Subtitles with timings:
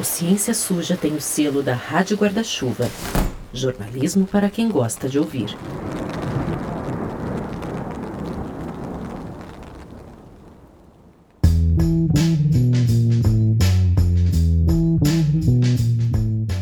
[0.00, 2.88] O Ciência Suja tem o selo da Rádio Guarda-Chuva.
[3.52, 5.54] Jornalismo para quem gosta de ouvir.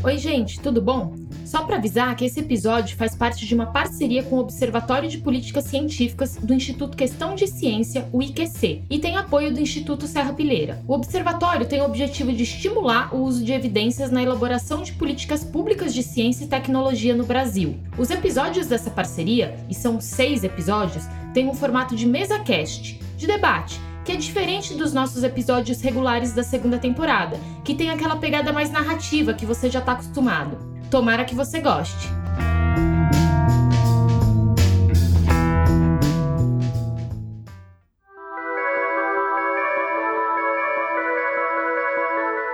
[0.03, 1.28] Oi, gente, tudo bom?
[1.49, 5.17] Só para avisar que esse episódio faz parte de uma parceria com o Observatório de
[5.17, 10.35] Políticas Científicas do Instituto Questão de Ciência, o IQC, e tem apoio do Instituto Serra
[10.35, 10.83] Pilheira.
[10.87, 15.43] O observatório tem o objetivo de estimular o uso de evidências na elaboração de políticas
[15.43, 17.79] públicas de ciência e tecnologia no Brasil.
[17.97, 23.27] Os episódios dessa parceria, e são seis episódios, têm um formato de mesa cast, de
[23.27, 28.55] debate que é diferente dos nossos episódios regulares da segunda temporada, que tem aquela pegada
[28.55, 30.78] mais narrativa que você já está acostumado.
[30.91, 32.09] Tomara que você goste.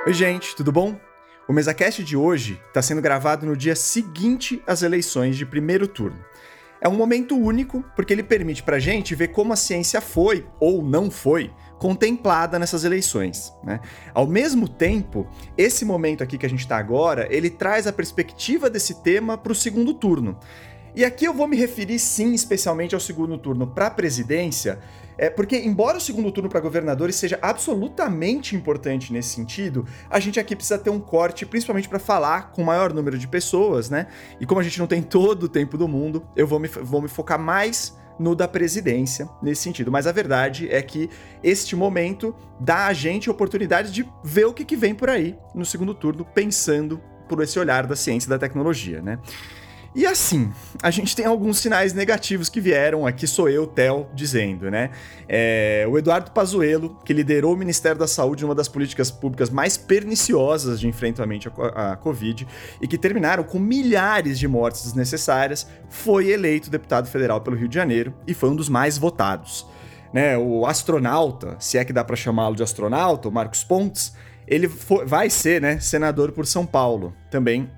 [0.05, 0.99] Oi, gente, tudo bom?
[1.49, 6.19] O MesaCast de hoje está sendo gravado no dia seguinte às eleições de primeiro turno.
[6.81, 10.45] É um momento único porque ele permite para a gente ver como a ciência foi
[10.59, 13.53] ou não foi contemplada nessas eleições.
[13.63, 13.81] Né?
[14.13, 18.71] Ao mesmo tempo, esse momento aqui que a gente está agora, ele traz a perspectiva
[18.71, 20.39] desse tema para o segundo turno.
[20.97, 24.79] E aqui eu vou me referir sim especialmente ao segundo turno para a presidência,
[25.17, 30.41] é, porque, embora o segundo turno para governadores seja absolutamente importante nesse sentido, a gente
[30.41, 34.09] aqui precisa ter um corte, principalmente para falar com o maior número de pessoas, né?
[34.41, 37.03] E como a gente não tem todo o tempo do mundo, eu vou me, vou
[37.03, 39.91] me focar mais no da presidência nesse sentido.
[39.91, 41.09] Mas a verdade é que
[41.43, 45.37] este momento dá a gente a oportunidade de ver o que, que vem por aí
[45.55, 49.19] no segundo turno, pensando por esse olhar da ciência e da tecnologia, né?
[49.95, 54.69] E assim, a gente tem alguns sinais negativos que vieram, aqui sou eu, Theo, dizendo,
[54.69, 54.91] né?
[55.29, 59.77] É, o Eduardo Pazuello, que liderou o Ministério da Saúde, uma das políticas públicas mais
[59.77, 62.45] perniciosas de enfrentamento à Covid,
[62.83, 67.77] e que terminaram com milhares de mortes desnecessárias, foi eleito deputado federal pelo Rio de
[67.77, 69.65] Janeiro e foi um dos mais votados.
[70.13, 74.13] Né, o astronauta, se é que dá para chamá-lo de astronauta, o Marcos Pontes,
[74.47, 77.71] ele foi, vai ser né, senador por São Paulo, também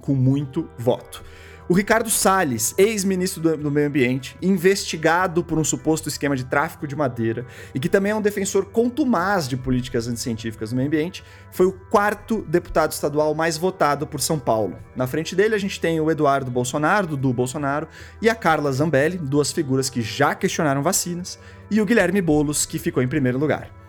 [0.00, 1.24] com muito voto.
[1.70, 6.84] O Ricardo Salles, ex-ministro do, do, Meio Ambiente, investigado por um suposto esquema de tráfico
[6.84, 11.22] de madeira e que também é um defensor contumaz de políticas anticientíficas no meio ambiente,
[11.52, 14.78] foi o quarto deputado estadual mais votado por São Paulo.
[14.96, 17.86] Na frente dele, a gente tem o Eduardo Bolsonaro, Dudu Bolsonaro,
[18.20, 21.38] e a Carla Zambelli, duas figuras que já questionaram vacinas,
[21.70, 23.79] e o Guilherme Bolos, que ficou em primeiro lugar.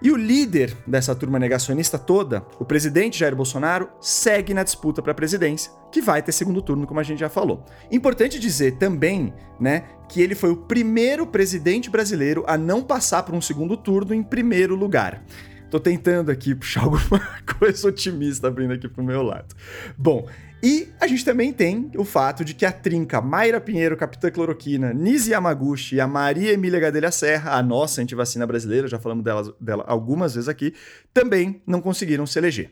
[0.00, 5.12] E o líder dessa turma negacionista toda, o presidente Jair Bolsonaro, segue na disputa para
[5.12, 7.64] a presidência, que vai ter segundo turno, como a gente já falou.
[7.90, 13.34] Importante dizer também, né, que ele foi o primeiro presidente brasileiro a não passar por
[13.34, 15.24] um segundo turno em primeiro lugar.
[15.70, 17.20] Tô tentando aqui puxar alguma
[17.58, 19.54] coisa otimista abrindo aqui pro meu lado.
[19.96, 20.28] Bom,
[20.62, 24.92] e a gente também tem o fato de que a trinca Mayra Pinheiro, Capitã Cloroquina,
[24.92, 29.54] Nisi Yamaguchi e a Maria Emília Gadelha Serra, a nossa antivacina brasileira, já falamos dela,
[29.60, 30.74] dela algumas vezes aqui,
[31.12, 32.70] também não conseguiram se eleger.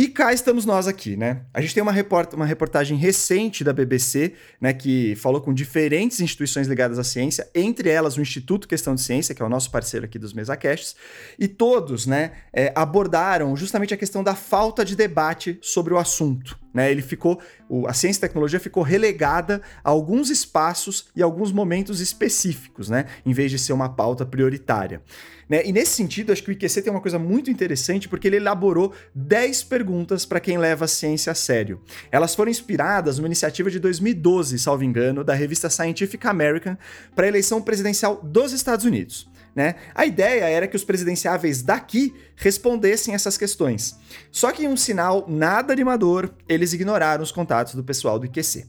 [0.00, 1.42] E cá estamos nós aqui, né?
[1.52, 6.20] A gente tem uma, report uma reportagem recente da BBC, né, que falou com diferentes
[6.20, 9.70] instituições ligadas à ciência, entre elas o Instituto Questão de Ciência, que é o nosso
[9.70, 10.96] parceiro aqui dos MesaCasts,
[11.38, 16.58] e todos, né, é, abordaram justamente a questão da falta de debate sobre o assunto.
[16.72, 16.90] Né?
[16.90, 17.40] Ele ficou,
[17.86, 23.06] a ciência e tecnologia ficou relegada a alguns espaços e alguns momentos específicos, né?
[23.26, 25.02] Em vez de ser uma pauta prioritária.
[25.48, 25.66] Né?
[25.66, 28.92] E nesse sentido, acho que o IQC tem uma coisa muito interessante porque ele elaborou
[29.16, 31.80] 10 perguntas para quem leva a ciência a sério.
[32.12, 36.78] Elas foram inspiradas numa iniciativa de 2012, salvo engano, da revista Scientific American
[37.16, 39.28] para a eleição presidencial dos Estados Unidos.
[39.54, 39.74] Né?
[39.94, 43.98] A ideia era que os presidenciáveis daqui respondessem essas questões.
[44.30, 48.66] Só que em um sinal nada animador, eles ignoraram os contatos do pessoal do IQC.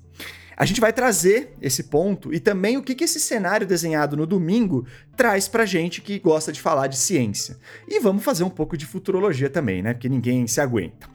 [0.58, 4.28] A gente vai trazer esse ponto e também o que, que esse cenário desenhado no
[4.28, 4.86] domingo
[5.18, 7.58] traz pra gente que gosta de falar de ciência.
[7.88, 9.94] E vamos fazer um pouco de futurologia também, né?
[9.94, 11.10] Porque ninguém se aguenta.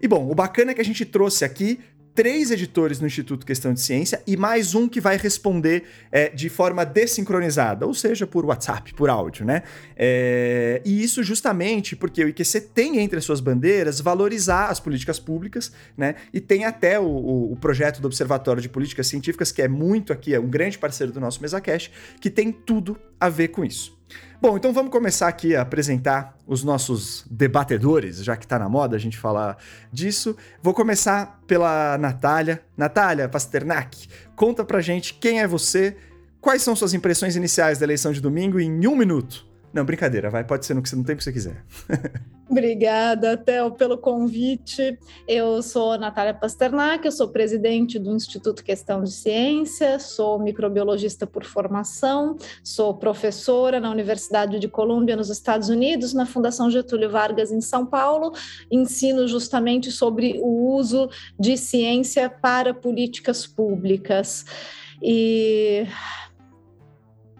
[0.00, 1.78] E bom, o bacana é que a gente trouxe aqui
[2.18, 6.48] três editores no Instituto Questão de Ciência e mais um que vai responder é, de
[6.48, 9.62] forma desincronizada, ou seja, por WhatsApp, por áudio, né?
[9.96, 15.20] É, e isso justamente porque o IQC tem entre as suas bandeiras valorizar as políticas
[15.20, 16.16] públicas, né?
[16.34, 20.12] E tem até o, o, o projeto do Observatório de Políticas Científicas, que é muito
[20.12, 23.96] aqui, é um grande parceiro do nosso MesaCast, que tem tudo a ver com isso.
[24.40, 28.94] Bom, então vamos começar aqui a apresentar os nossos debatedores, já que está na moda
[28.94, 29.58] a gente falar
[29.92, 30.36] disso.
[30.62, 32.62] Vou começar pela Natália.
[32.76, 35.96] Natália Pasternak, conta pra gente quem é você,
[36.40, 39.47] quais são suas impressões iniciais da eleição de domingo em um minuto.
[39.78, 41.64] Não, brincadeira, vai, pode ser no, no tempo que você quiser.
[42.50, 44.98] Obrigada, Theo, pelo convite.
[45.28, 51.44] Eu sou Natália Pasternak, eu sou presidente do Instituto Questão de Ciência, sou microbiologista por
[51.44, 57.60] formação, sou professora na Universidade de Colômbia, nos Estados Unidos, na Fundação Getúlio Vargas, em
[57.60, 58.32] São Paulo.
[58.68, 61.08] Ensino justamente sobre o uso
[61.38, 64.44] de ciência para políticas públicas.
[65.00, 65.86] E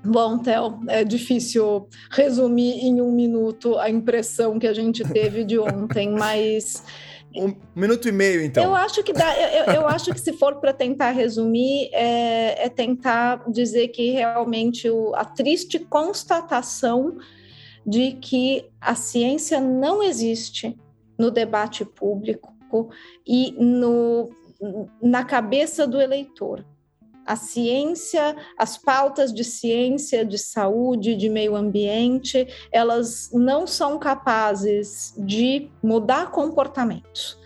[0.04, 5.58] Bom, Theo, é difícil resumir em um minuto a impressão que a gente teve de
[5.58, 6.84] ontem, mas.
[7.36, 8.64] Um minuto e meio, então.
[8.64, 12.68] Eu acho que dá, eu, eu acho que se for para tentar resumir, é, é,
[12.68, 17.18] tentar dizer que realmente o, a triste constatação
[17.86, 20.76] de que a ciência não existe
[21.18, 22.54] no debate público
[23.26, 24.30] e no,
[25.02, 26.64] na cabeça do eleitor
[27.28, 35.12] a ciência, as pautas de ciência, de saúde, de meio ambiente, elas não são capazes
[35.18, 37.38] de mudar comportamentos.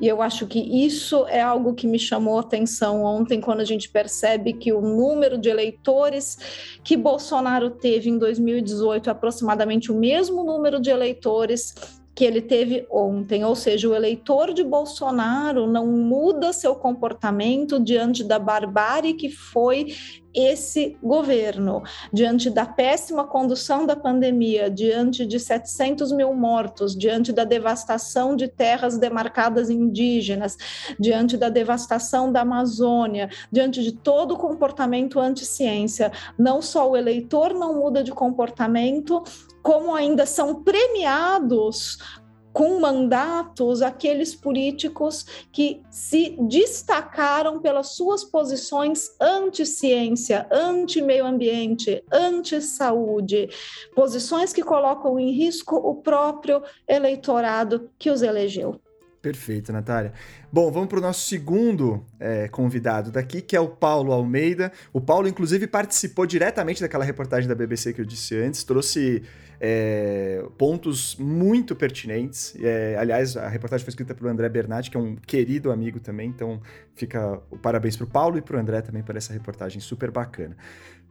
[0.00, 3.64] E eu acho que isso é algo que me chamou a atenção ontem, quando a
[3.64, 9.94] gente percebe que o número de eleitores que Bolsonaro teve em 2018 é aproximadamente o
[9.94, 11.74] mesmo número de eleitores
[12.18, 18.24] que ele teve ontem, ou seja, o eleitor de Bolsonaro não muda seu comportamento diante
[18.24, 19.94] da barbárie que foi
[20.34, 21.82] esse governo,
[22.12, 28.46] diante da péssima condução da pandemia, diante de 700 mil mortos, diante da devastação de
[28.46, 30.56] terras demarcadas indígenas,
[30.98, 37.54] diante da devastação da Amazônia, diante de todo o comportamento anti-ciência, não só o eleitor
[37.54, 39.22] não muda de comportamento,
[39.62, 41.98] como ainda são premiados
[42.52, 53.48] com mandatos aqueles políticos que se destacaram pelas suas posições anti-ciência, anti-meio ambiente, anti-saúde,
[53.94, 58.80] posições que colocam em risco o próprio eleitorado que os elegeu.
[59.20, 60.12] Perfeito, Natália.
[60.50, 64.72] Bom, vamos para o nosso segundo é, convidado daqui, que é o Paulo Almeida.
[64.92, 69.22] O Paulo, inclusive, participou diretamente daquela reportagem da BBC que eu disse antes, trouxe
[69.60, 72.56] é, pontos muito pertinentes.
[72.60, 76.28] É, aliás, a reportagem foi escrita pelo André Bernatti, que é um querido amigo também,
[76.28, 76.60] então
[76.94, 80.10] fica o parabéns para o Paulo e para o André também por essa reportagem super
[80.10, 80.56] bacana.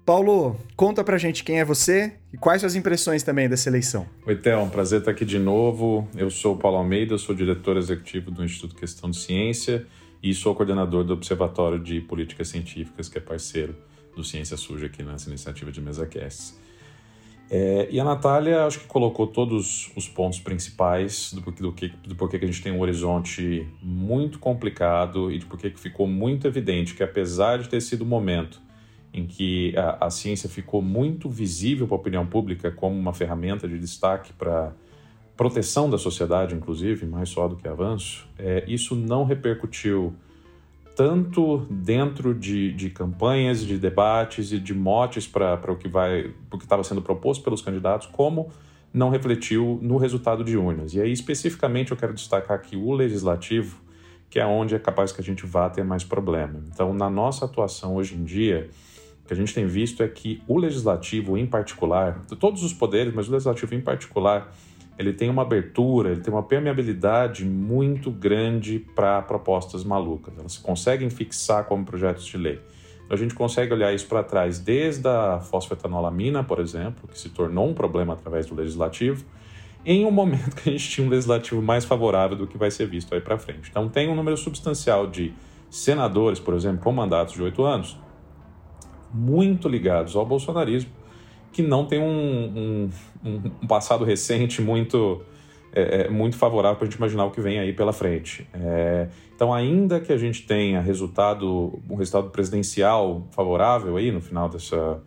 [0.05, 4.07] Paulo, conta pra gente quem é você e quais suas impressões também dessa eleição.
[4.25, 6.07] Oi, Theo, um prazer estar aqui de novo.
[6.15, 9.85] Eu sou o Paulo Almeida, sou diretor executivo do Instituto Questão de Ciência
[10.23, 13.75] e sou coordenador do Observatório de Políticas Científicas, que é parceiro
[14.15, 16.53] do Ciência Suja aqui nessa iniciativa de MesaCast.
[17.49, 21.87] É, e a Natália, acho que colocou todos os pontos principais do porquê, do, que,
[21.87, 26.07] do porquê que a gente tem um horizonte muito complicado e de porquê que ficou
[26.07, 28.61] muito evidente que, apesar de ter sido o momento
[29.13, 33.65] em que a, a ciência ficou muito visível para a opinião pública como uma ferramenta
[33.65, 34.73] de destaque para
[35.37, 40.13] proteção da sociedade, inclusive, mais só do que avanço, é, isso não repercutiu
[40.97, 46.57] tanto dentro de, de campanhas, de debates e de motes para o que vai, o
[46.57, 48.49] que estava sendo proposto pelos candidatos, como
[48.91, 50.95] não refletiu no resultado de urnas.
[50.95, 53.77] E aí, especificamente, eu quero destacar aqui o legislativo,
[54.27, 56.63] que é onde é capaz que a gente vá ter mais problema.
[56.73, 58.67] Então, na nossa atuação hoje em dia,
[59.27, 63.29] que a gente tem visto é que o legislativo em particular, todos os poderes, mas
[63.29, 64.51] o legislativo em particular,
[64.97, 70.33] ele tem uma abertura, ele tem uma permeabilidade muito grande para propostas malucas.
[70.37, 72.59] Elas se conseguem fixar como projetos de lei.
[73.05, 77.29] Então, a gente consegue olhar isso para trás, desde a fosfetanolamina, por exemplo, que se
[77.29, 79.23] tornou um problema através do legislativo,
[79.85, 82.87] em um momento que a gente tinha um legislativo mais favorável do que vai ser
[82.87, 83.69] visto aí para frente.
[83.69, 85.33] Então, tem um número substancial de
[85.69, 87.97] senadores, por exemplo, com mandatos de oito anos,
[89.13, 90.91] muito ligados ao bolsonarismo,
[91.57, 92.87] que não tem um,
[93.25, 95.23] um, um passado recente muito,
[95.73, 98.47] é, é muito favorável para a gente imaginar o que vem aí pela frente.
[98.53, 104.47] É, então, ainda que a gente tenha resultado, um resultado presidencial favorável aí no final
[104.47, 105.01] dessa,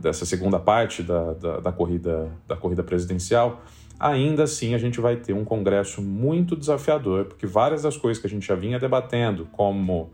[0.00, 3.60] dessa segunda parte da, da, da, corrida, da corrida presidencial,
[4.00, 8.26] ainda assim a gente vai ter um Congresso muito desafiador, porque várias das coisas que
[8.26, 10.10] a gente já vinha debatendo, como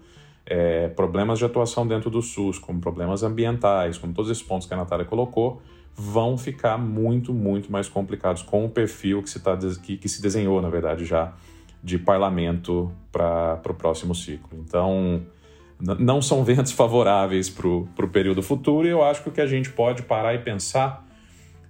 [0.46, 4.74] é, problemas de atuação dentro do SUS, como problemas ambientais, como todos esses pontos que
[4.74, 5.62] a Natália colocou,
[5.94, 10.22] vão ficar muito, muito mais complicados com o perfil que se, tá, que, que se
[10.22, 11.34] desenhou, na verdade, já
[11.82, 14.58] de parlamento para o próximo ciclo.
[14.66, 15.22] Então,
[15.78, 19.46] não são ventos favoráveis para o período futuro e eu acho que o que a
[19.46, 21.06] gente pode parar e pensar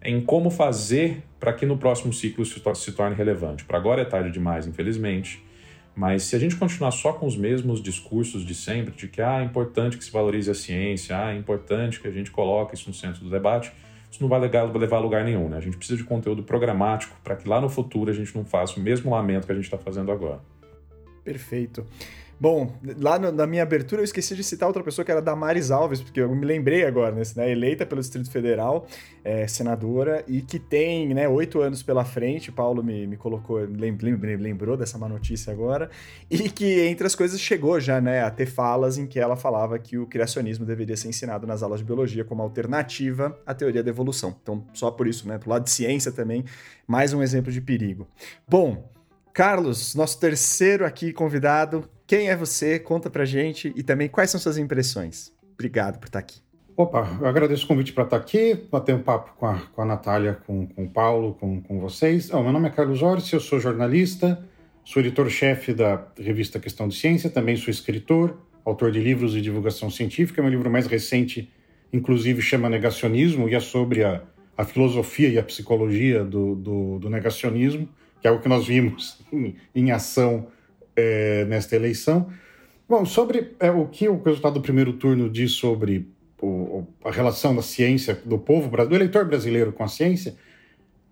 [0.01, 3.65] é em como fazer para que no próximo ciclo se, se torne relevante.
[3.65, 5.43] Para agora é tarde demais, infelizmente.
[5.95, 9.41] Mas se a gente continuar só com os mesmos discursos de sempre, de que ah,
[9.41, 12.89] é importante que se valorize a ciência, ah, é importante que a gente coloque isso
[12.89, 13.73] no centro do debate,
[14.11, 15.49] isso não vai levar a lugar nenhum.
[15.49, 15.57] Né?
[15.57, 18.79] A gente precisa de conteúdo programático para que lá no futuro a gente não faça
[18.79, 20.41] o mesmo lamento que a gente está fazendo agora.
[21.25, 21.87] Perfeito.
[22.41, 25.71] Bom, lá no, na minha abertura eu esqueci de citar outra pessoa que era Damares
[25.71, 28.87] Alves, porque eu me lembrei agora, né, eleita pelo Distrito Federal,
[29.23, 34.17] é, senadora, e que tem né, oito anos pela frente, Paulo me, me colocou, lembrou,
[34.39, 35.91] lembrou dessa má notícia agora,
[36.31, 39.79] e que entre as coisas chegou já né, a ter falas em que ela falava
[39.79, 43.91] que o criacionismo deveria ser ensinado nas aulas de biologia como alternativa à teoria da
[43.91, 44.35] evolução.
[44.43, 46.43] Então, só por isso, né, pro lado de ciência também,
[46.87, 48.09] mais um exemplo de perigo.
[48.49, 48.89] Bom,
[49.33, 52.77] Carlos, nosso terceiro aqui convidado, quem é você?
[52.77, 55.33] Conta pra gente e também quais são suas impressões.
[55.55, 56.41] Obrigado por estar aqui.
[56.77, 59.85] Opa, eu agradeço o convite para estar aqui, bater um papo com a, com a
[59.85, 62.29] Natália, com, com o Paulo, com, com vocês.
[62.33, 64.45] Oh, meu nome é Carlos Orsi, eu sou jornalista,
[64.85, 69.89] sou editor-chefe da revista Questão de Ciência, também sou escritor, autor de livros de divulgação
[69.89, 70.43] científica.
[70.43, 71.49] Meu livro mais recente,
[71.93, 74.21] inclusive, chama Negacionismo e é sobre a,
[74.59, 77.89] a filosofia e a psicologia do, do, do negacionismo,
[78.21, 80.49] que é algo que nós vimos em, em ação
[81.01, 82.29] é, nesta eleição.
[82.89, 86.09] Bom, sobre é, o que o resultado do primeiro turno diz sobre
[86.41, 90.35] o, a relação da ciência, do povo, do eleitor brasileiro com a ciência,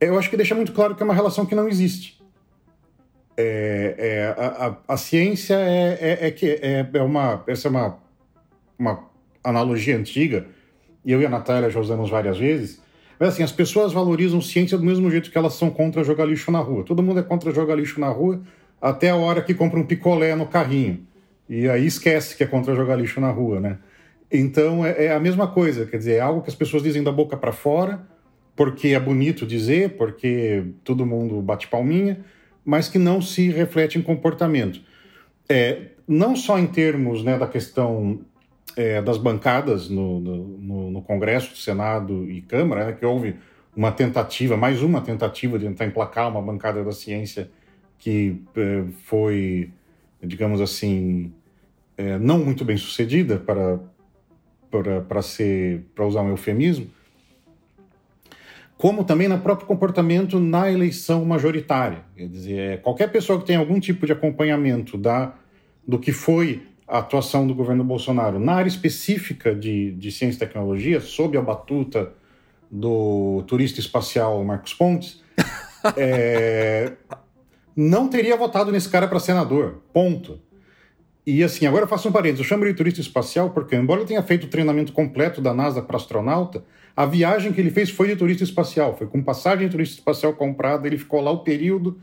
[0.00, 2.18] eu acho que deixa muito claro que é uma relação que não existe.
[3.36, 7.98] É, é, a, a, a, ciência é, é, é que é, uma essa é uma,
[8.76, 9.04] uma
[9.44, 10.46] analogia antiga
[11.04, 12.82] e eu e a Natália já usamos várias vezes
[13.16, 16.50] mas assim as pessoas valorizam ciência do mesmo jeito que elas são contra jogar lixo
[16.50, 18.42] na rua todo mundo é contra jogar lixo na rua
[18.80, 21.06] até a hora que compra um picolé no carrinho.
[21.48, 23.78] E aí esquece que é contra jogar lixo na rua, né?
[24.30, 27.10] Então é, é a mesma coisa, quer dizer, é algo que as pessoas dizem da
[27.10, 28.06] boca para fora,
[28.54, 32.24] porque é bonito dizer, porque todo mundo bate palminha,
[32.64, 34.80] mas que não se reflete em comportamento.
[35.48, 38.20] É, não só em termos né, da questão
[38.76, 43.36] é, das bancadas no, no, no, Congresso, Senado e Câmara, né, que houve
[43.74, 47.50] uma tentativa, mais uma tentativa de tentar emplacar uma bancada da ciência
[47.98, 49.70] que é, foi,
[50.22, 51.32] digamos assim,
[51.96, 53.80] é, não muito bem sucedida para
[54.70, 56.88] para, para ser para usar um eufemismo,
[58.76, 62.04] como também no próprio comportamento na eleição majoritária.
[62.16, 65.34] Quer dizer, é, qualquer pessoa que tem algum tipo de acompanhamento da,
[65.86, 70.40] do que foi a atuação do governo Bolsonaro na área específica de, de ciência e
[70.40, 72.12] tecnologia, sob a batuta
[72.70, 75.22] do turista espacial Marcos Pontes,
[75.96, 76.92] é,
[77.80, 79.76] não teria votado nesse cara para senador.
[79.92, 80.40] Ponto.
[81.24, 82.40] E assim, agora eu faço um parênteses.
[82.40, 85.54] Eu chamo ele de turista espacial porque, embora ele tenha feito o treinamento completo da
[85.54, 86.64] NASA para astronauta,
[86.96, 88.96] a viagem que ele fez foi de turista espacial.
[88.96, 92.00] Foi com passagem de turista espacial comprada, ele ficou lá o período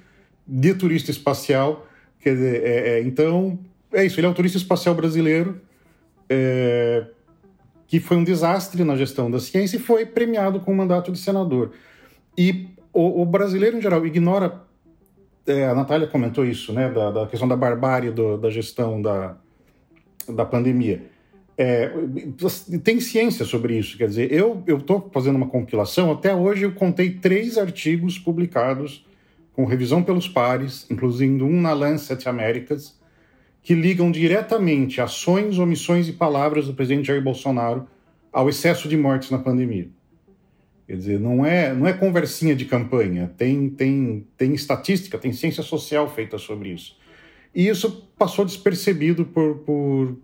[0.48, 1.86] de turista espacial.
[2.22, 3.60] Quer dizer, é, é, então,
[3.92, 4.18] é isso.
[4.18, 5.60] Ele é o turista espacial brasileiro,
[6.30, 7.06] é,
[7.86, 11.20] que foi um desastre na gestão da ciência e foi premiado com o mandato de
[11.20, 11.74] senador.
[12.38, 14.64] E o, o brasileiro, em geral, ignora
[15.48, 19.38] é, a Natália comentou isso, né, da, da questão da barbárie do, da gestão da,
[20.28, 21.04] da pandemia.
[21.58, 21.90] É,
[22.84, 27.12] tem ciência sobre isso, quer dizer, eu estou fazendo uma compilação, até hoje eu contei
[27.12, 29.06] três artigos publicados
[29.54, 33.00] com revisão pelos pares, incluindo um na Lancet Américas,
[33.64, 37.88] que ligam diretamente ações, omissões e palavras do presidente Jair Bolsonaro
[38.32, 39.88] ao excesso de mortes na pandemia.
[40.88, 45.64] Quer dizer, não é, não é conversinha de campanha, tem, tem, tem estatística, tem ciência
[45.64, 46.96] social feita sobre isso.
[47.54, 50.18] E isso passou despercebido por, por,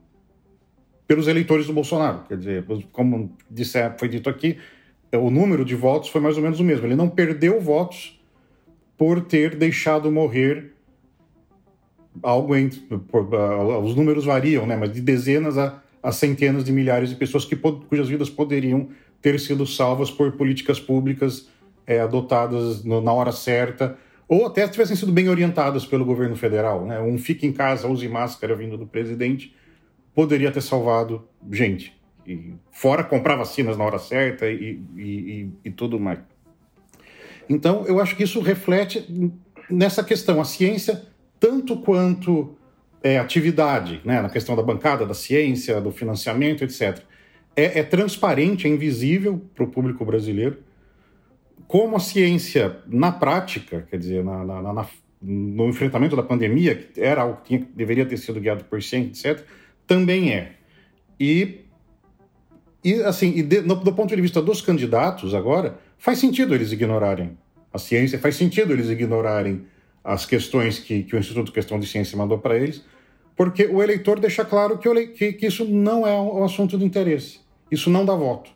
[1.08, 2.26] pelos eleitores do Bolsonaro.
[2.28, 4.58] Quer dizer, como disse, foi dito aqui,
[5.14, 6.86] o número de votos foi mais ou menos o mesmo.
[6.86, 8.22] Ele não perdeu votos
[8.98, 10.74] por ter deixado morrer
[12.22, 12.80] algo entre.
[12.80, 14.76] Por, uh, os números variam, né?
[14.76, 18.90] mas de dezenas a, a centenas de milhares de pessoas que, cujas vidas poderiam
[19.22, 21.48] ter sido salvas por políticas públicas
[21.86, 23.98] é, adotadas no, na hora certa,
[24.28, 26.86] ou até tivessem sido bem orientadas pelo governo federal.
[26.86, 27.00] Né?
[27.00, 29.54] Um fique em casa, use máscara vindo do presidente,
[30.16, 31.94] poderia ter salvado gente.
[32.26, 36.20] E fora comprar vacinas na hora certa e, e, e, e tudo mais.
[37.50, 39.06] Então, eu acho que isso reflete
[39.70, 40.40] nessa questão.
[40.40, 41.04] A ciência,
[41.40, 42.56] tanto quanto
[43.04, 47.00] é, atividade, né, na questão da bancada da ciência, do financiamento, etc.,
[47.56, 50.58] é, é transparente, é invisível para o público brasileiro.
[51.68, 54.88] Como a ciência, na prática, quer dizer, na, na, na,
[55.22, 59.30] no enfrentamento da pandemia, que era algo que tinha, deveria ter sido guiado por ciência,
[59.30, 59.46] etc.,
[59.88, 60.54] também é.
[61.20, 61.62] E,
[62.84, 66.72] e assim, e de, no, do ponto de vista dos candidatos, agora, faz sentido eles
[66.72, 67.38] ignorarem
[67.74, 69.66] a ciência, faz sentido eles ignorarem
[70.04, 72.84] as questões que, que o Instituto Questão de Ciência mandou para eles,
[73.36, 77.41] porque o eleitor deixa claro que, que, que isso não é um assunto de interesse.
[77.72, 78.52] Isso não dá voto.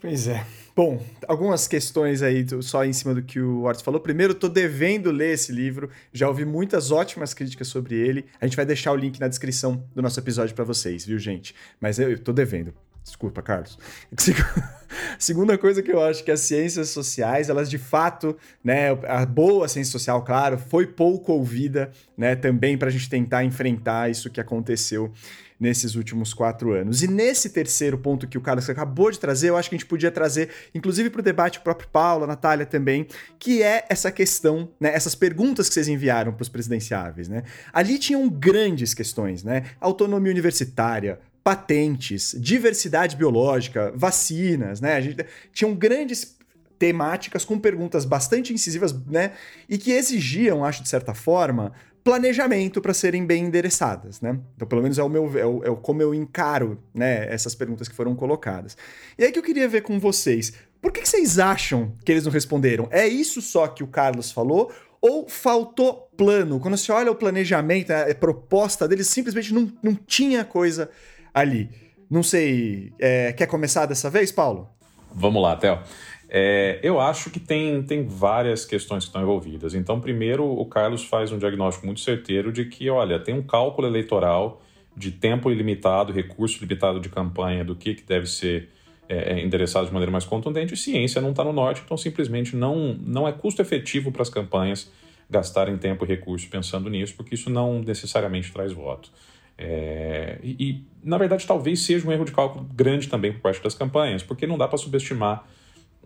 [0.00, 0.44] Pois é.
[0.76, 3.98] Bom, algumas questões aí só em cima do que o Ortiz falou.
[3.98, 5.88] Primeiro, tô devendo ler esse livro.
[6.12, 8.26] Já ouvi muitas ótimas críticas sobre ele.
[8.38, 11.54] A gente vai deixar o link na descrição do nosso episódio para vocês, viu, gente?
[11.80, 12.74] Mas eu, tô devendo.
[13.02, 13.78] Desculpa, Carlos.
[15.18, 19.68] Segunda coisa que eu acho que as ciências sociais, elas de fato, né, a boa
[19.68, 24.40] ciência social, claro, foi pouco ouvida, né, também para a gente tentar enfrentar isso que
[24.40, 25.10] aconteceu
[25.58, 27.02] nesses últimos quatro anos.
[27.02, 29.88] E nesse terceiro ponto que o Carlos acabou de trazer, eu acho que a gente
[29.88, 33.06] podia trazer, inclusive para o debate o próprio Paulo, a Natália também,
[33.38, 37.28] que é essa questão, né, essas perguntas que vocês enviaram para os presidenciáveis.
[37.28, 37.42] Né?
[37.72, 39.64] Ali tinham grandes questões, né?
[39.80, 44.94] Autonomia universitária, patentes, diversidade biológica, vacinas, né?
[44.94, 46.36] A gente tinham grandes
[46.78, 49.32] temáticas com perguntas bastante incisivas, né?
[49.68, 51.72] E que exigiam, acho de certa forma,
[52.06, 54.38] planejamento para serem bem endereçadas, né?
[54.54, 57.26] Então, pelo menos é o meu, é, o, é como eu encaro, né?
[57.28, 58.76] Essas perguntas que foram colocadas.
[59.18, 62.24] E aí que eu queria ver com vocês, por que, que vocês acham que eles
[62.24, 62.86] não responderam?
[62.92, 64.72] É isso só que o Carlos falou?
[65.00, 66.60] Ou faltou plano?
[66.60, 70.88] Quando você olha o planejamento, a proposta deles, simplesmente não, não tinha coisa
[71.34, 71.68] ali.
[72.08, 74.68] Não sei, é, quer começar dessa vez, Paulo?
[75.12, 75.80] Vamos lá, Theo.
[76.28, 79.74] É, eu acho que tem, tem várias questões que estão envolvidas.
[79.74, 83.86] Então, primeiro, o Carlos faz um diagnóstico muito certeiro de que, olha, tem um cálculo
[83.86, 84.62] eleitoral
[84.96, 88.70] de tempo ilimitado, recurso limitado de campanha, do que, que deve ser
[89.08, 90.74] é, é endereçado de maneira mais contundente.
[90.74, 94.30] E ciência não está no norte, então simplesmente não, não é custo efetivo para as
[94.30, 94.90] campanhas
[95.28, 99.10] gastarem tempo e recurso pensando nisso, porque isso não necessariamente traz voto.
[99.58, 103.62] É, e, e, na verdade, talvez seja um erro de cálculo grande também por parte
[103.62, 105.46] das campanhas, porque não dá para subestimar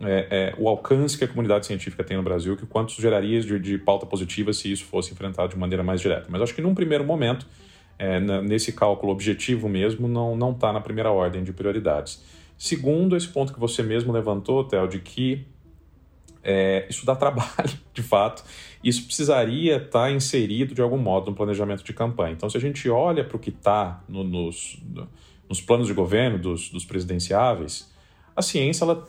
[0.03, 3.59] é, é, o alcance que a comunidade científica tem no Brasil, que quanto geraria de,
[3.59, 6.27] de, pauta positiva se isso fosse enfrentado de maneira mais direta.
[6.29, 7.47] Mas acho que num primeiro momento,
[7.99, 12.23] é, nesse cálculo objetivo mesmo, não está na primeira ordem de prioridades.
[12.57, 15.47] Segundo, esse ponto que você mesmo levantou, Theo, de que
[16.43, 18.43] é, isso dá trabalho, de fato.
[18.83, 22.33] Isso precisaria estar tá inserido de algum modo no planejamento de campanha.
[22.33, 24.83] Então, se a gente olha para o que está no, nos,
[25.49, 27.91] nos planos de governo dos, dos presidenciáveis,
[28.35, 29.07] a ciência, ela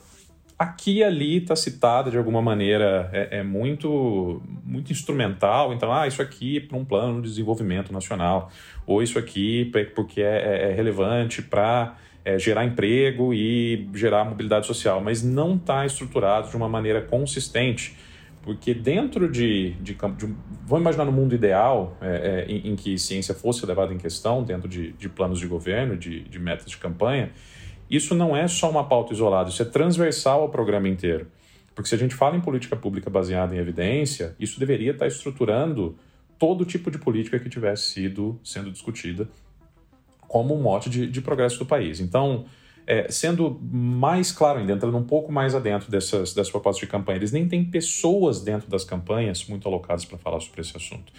[0.61, 5.73] aqui e ali está citada de alguma maneira, é, é, muito, muito instrumental.
[5.73, 8.51] Então, ah, isso aqui é para um plano de desenvolvimento nacional,
[8.85, 14.67] ou isso aqui porque é, é, é relevante para é, gerar emprego e gerar mobilidade
[14.67, 17.97] social, mas não está estruturado de uma maneira consistente.
[18.43, 22.97] Porque dentro de, de, de vamos imaginar no mundo ideal é, é, em, em, que
[22.99, 27.31] ciência fosse levada em questão dentro de, de planos de governo, de metas de campanha,
[27.91, 31.27] isso não é só uma pauta isolada, isso é transversal ao programa inteiro.
[31.75, 35.97] Porque se a gente fala em política pública baseada em evidência, isso deveria estar estruturando
[36.39, 39.29] todo tipo de política que tivesse sido sendo discutida
[40.27, 41.99] como um mote de, de progresso do país.
[41.99, 42.45] Então,
[42.87, 47.17] é, sendo mais claro ainda, entrando um pouco mais adentro dessas, dessas propostas de campanha,
[47.17, 51.11] eles nem têm pessoas dentro das campanhas muito alocadas para falar sobre esse assunto.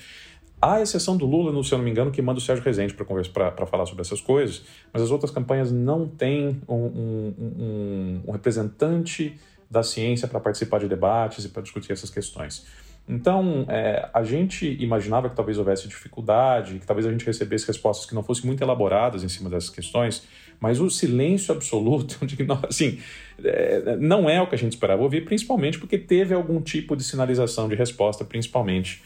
[0.64, 3.66] Há exceção do Lula, se eu não me engano, que manda o Sérgio Rezende para
[3.66, 9.36] falar sobre essas coisas, mas as outras campanhas não têm um, um, um, um representante
[9.68, 12.64] da ciência para participar de debates e para discutir essas questões.
[13.08, 18.06] Então, é, a gente imaginava que talvez houvesse dificuldade, que talvez a gente recebesse respostas
[18.06, 20.28] que não fossem muito elaboradas em cima dessas questões,
[20.60, 23.00] mas o silêncio absoluto, de que, assim,
[23.42, 27.02] é, não é o que a gente esperava ouvir, principalmente porque teve algum tipo de
[27.02, 29.02] sinalização de resposta, principalmente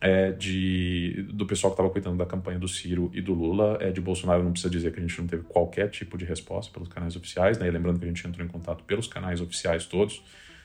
[0.00, 3.78] é, de, do pessoal que estava cuidando da campanha do Ciro e do Lula.
[3.80, 6.72] É, de Bolsonaro não precisa dizer que a gente não teve qualquer tipo de resposta
[6.72, 7.66] pelos canais oficiais, né?
[7.66, 10.22] E lembrando que a gente entrou em contato pelos canais oficiais todos,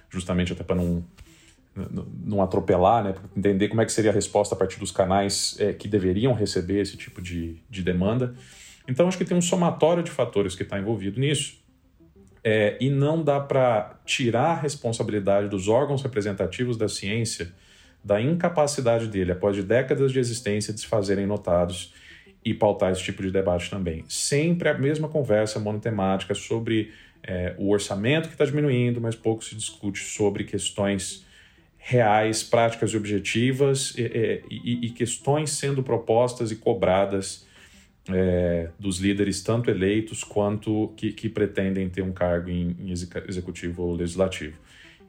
[0.09, 1.03] justamente até para não
[2.21, 5.71] não atropelar, né, entender como é que seria a resposta a partir dos canais é,
[5.71, 8.35] que deveriam receber esse tipo de, de demanda.
[8.89, 11.61] Então, acho que tem um somatório de fatores que está envolvido nisso.
[12.43, 17.53] É, e não dá para tirar a responsabilidade dos órgãos representativos da ciência
[18.03, 21.93] da incapacidade dele, após décadas de existência, de se fazerem notados
[22.43, 24.03] e pautar esse tipo de debate também.
[24.07, 26.91] Sempre a mesma conversa monotemática sobre
[27.23, 31.25] é, o orçamento que está diminuindo, mas pouco se discute sobre questões
[31.77, 37.45] reais, práticas e objetivas e, e, e questões sendo propostas e cobradas
[38.09, 43.83] é, dos líderes, tanto eleitos quanto que, que pretendem ter um cargo em, em, executivo
[43.83, 44.57] ou legislativo.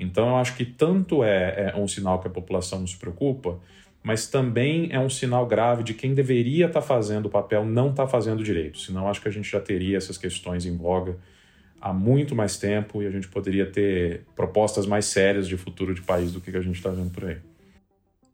[0.03, 3.59] Então, eu acho que tanto é, é um sinal que a população não se preocupa,
[4.03, 7.91] mas também é um sinal grave de quem deveria estar tá fazendo o papel não
[7.91, 8.79] está fazendo direito.
[8.79, 11.17] Senão, acho que a gente já teria essas questões em voga
[11.81, 16.03] há muito mais tempo e a gente poderia ter propostas mais sérias de futuro de
[16.03, 17.39] país do que a gente está vendo por aí.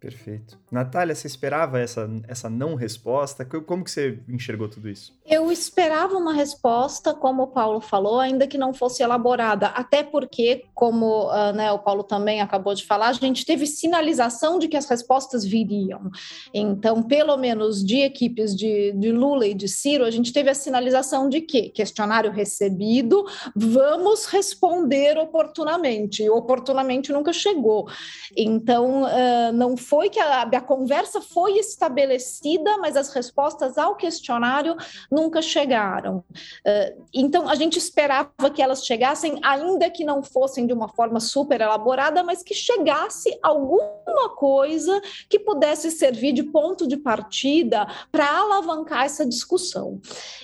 [0.01, 0.57] Perfeito.
[0.71, 3.45] Natália, você esperava essa, essa não resposta?
[3.45, 5.13] Como que você enxergou tudo isso?
[5.27, 10.65] Eu esperava uma resposta, como o Paulo falou, ainda que não fosse elaborada, até porque,
[10.73, 14.77] como uh, né, o Paulo também acabou de falar, a gente teve sinalização de que
[14.77, 16.11] as respostas viriam.
[16.55, 20.55] Então, pelo menos de equipes de, de Lula e de Ciro, a gente teve a
[20.55, 26.23] sinalização de que questionário recebido, vamos responder oportunamente.
[26.23, 27.89] E oportunamente nunca chegou.
[28.37, 34.77] Então, uh, não foi que a, a conversa foi estabelecida, mas as respostas ao questionário
[35.11, 36.19] nunca chegaram.
[36.19, 41.21] Uh, então, a gente esperava que elas chegassem, ainda que não fossem de uma forma
[41.21, 48.27] super elaborada, mas que chegasse alguma coisa que pudesse servir de ponto de partida para
[48.27, 50.01] alavancar essa discussão.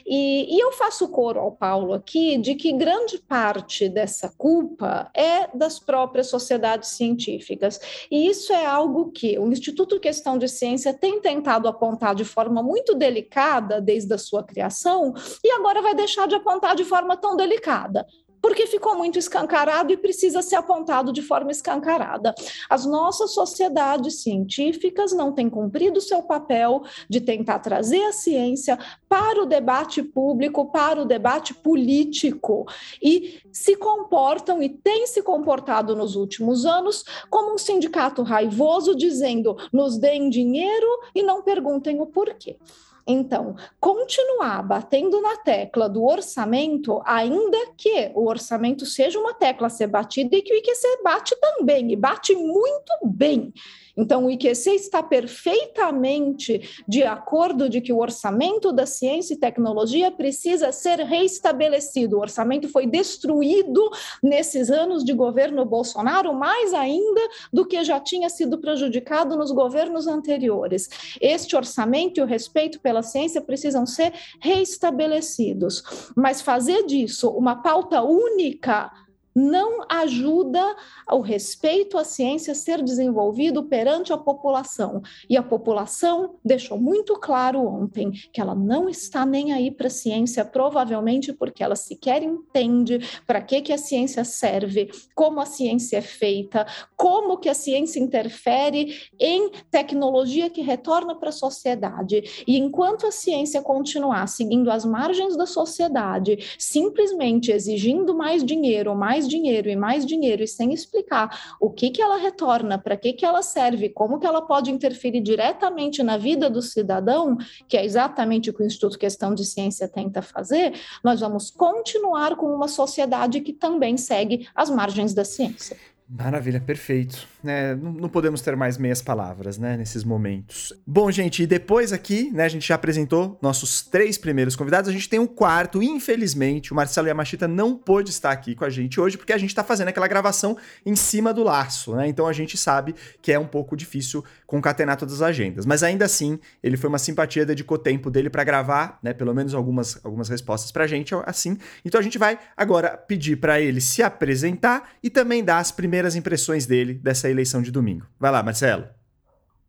[0.06, 5.48] E, e eu faço coro ao Paulo aqui de que grande parte dessa culpa é
[5.56, 7.80] das próprias sociedades científicas.
[8.10, 12.62] E isso é algo que o Instituto Questão de Ciência tem tentado apontar de forma
[12.62, 17.36] muito delicada desde a sua criação e agora vai deixar de apontar de forma tão
[17.36, 18.06] delicada
[18.44, 22.34] porque ficou muito escancarado e precisa ser apontado de forma escancarada.
[22.68, 28.78] As nossas sociedades científicas não têm cumprido seu papel de tentar trazer a ciência
[29.08, 32.66] para o debate público, para o debate político,
[33.02, 39.56] e se comportam e têm se comportado nos últimos anos como um sindicato raivoso dizendo:
[39.72, 42.58] nos deem dinheiro e não perguntem o porquê.
[43.06, 49.70] Então, continuar batendo na tecla do orçamento, ainda que o orçamento seja uma tecla a
[49.70, 53.52] ser batida e que o IQC bate também, e bate muito bem.
[53.96, 60.10] Então, o IQC está perfeitamente de acordo de que o orçamento da ciência e tecnologia
[60.10, 62.16] precisa ser reestabelecido.
[62.16, 63.90] O orçamento foi destruído
[64.22, 67.20] nesses anos de governo Bolsonaro, mais ainda
[67.52, 70.88] do que já tinha sido prejudicado nos governos anteriores.
[71.20, 75.82] Este orçamento e o respeito pela ciência precisam ser reestabelecidos.
[76.16, 78.90] Mas fazer disso uma pauta única
[79.34, 80.76] não ajuda
[81.10, 85.02] o respeito à ciência ser desenvolvido perante a população.
[85.28, 89.90] E a população deixou muito claro ontem que ela não está nem aí para a
[89.90, 95.98] ciência, provavelmente porque ela sequer entende para que, que a ciência serve, como a ciência
[95.98, 96.66] é feita,
[96.96, 102.44] como que a ciência interfere em tecnologia que retorna para a sociedade.
[102.46, 109.23] E enquanto a ciência continuar seguindo as margens da sociedade, simplesmente exigindo mais dinheiro, mais
[109.24, 113.12] mais dinheiro e mais dinheiro e sem explicar o que, que ela retorna, para que,
[113.12, 117.84] que ela serve, como que ela pode interferir diretamente na vida do cidadão, que é
[117.84, 122.68] exatamente o que o Instituto Questão de Ciência tenta fazer, nós vamos continuar com uma
[122.68, 125.76] sociedade que também segue as margens da ciência.
[126.08, 127.33] Maravilha, perfeito.
[127.44, 130.72] É, não, não, podemos ter mais meias palavras, né, nesses momentos.
[130.86, 134.92] Bom, gente, e depois aqui, né, a gente já apresentou nossos três primeiros convidados, a
[134.92, 138.98] gente tem um quarto, infelizmente, o Marcelo Yamashita não pôde estar aqui com a gente
[138.98, 142.32] hoje, porque a gente está fazendo aquela gravação em cima do laço, né, então a
[142.32, 146.76] gente sabe que é um pouco difícil concatenar todas as agendas, mas ainda assim, ele
[146.76, 150.86] foi uma simpatia, dedicou tempo dele para gravar, né, pelo menos algumas, algumas respostas pra
[150.86, 155.58] gente, assim, então a gente vai agora pedir para ele se apresentar e também dar
[155.58, 158.06] as primeiras impressões dele dessa eleição de domingo.
[158.18, 158.86] Vai lá, Marcelo.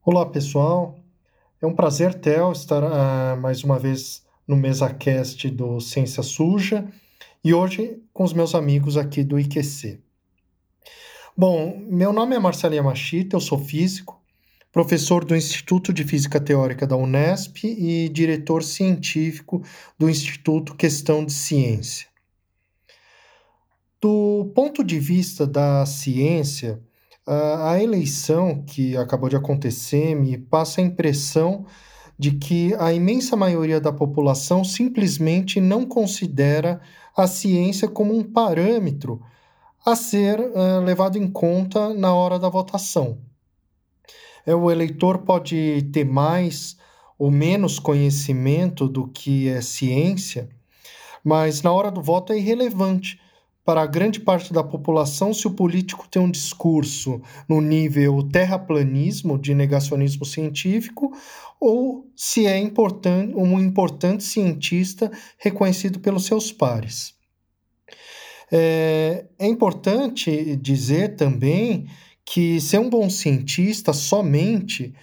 [0.04, 0.97] Olá, pessoal.
[1.62, 6.88] É um prazer, Theo, estar uh, mais uma vez no MesaCast do Ciência Suja
[7.43, 9.99] e hoje com os meus amigos aqui do IQC.
[11.36, 14.21] Bom, meu nome é Marcelo Yamashita, eu sou físico,
[14.71, 19.63] professor do Instituto de Física Teórica da Unesp e diretor científico
[19.97, 22.08] do Instituto Questão de Ciência.
[24.01, 26.80] Do ponto de vista da ciência,
[27.27, 31.65] a eleição que acabou de acontecer me passa a impressão
[32.17, 36.79] de que a imensa maioria da população simplesmente não considera
[37.15, 39.21] a ciência como um parâmetro
[39.85, 43.19] a ser uh, levado em conta na hora da votação.
[44.45, 46.77] É, o eleitor pode ter mais
[47.17, 50.49] ou menos conhecimento do que é ciência,
[51.23, 53.19] mas na hora do voto é irrelevante,
[53.65, 59.39] para a grande parte da população se o político tem um discurso no nível terraplanismo,
[59.39, 61.12] de negacionismo científico,
[61.60, 67.15] ou se é importante, um importante cientista reconhecido pelos seus pares.
[68.51, 71.88] É, é importante dizer também
[72.23, 74.93] que ser um bom cientista somente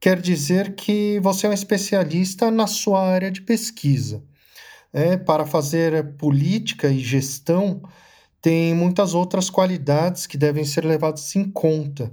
[0.00, 4.24] quer dizer que você é um especialista na sua área de pesquisa.
[4.92, 7.82] É, para fazer política e gestão,
[8.40, 12.12] tem muitas outras qualidades que devem ser levadas em conta.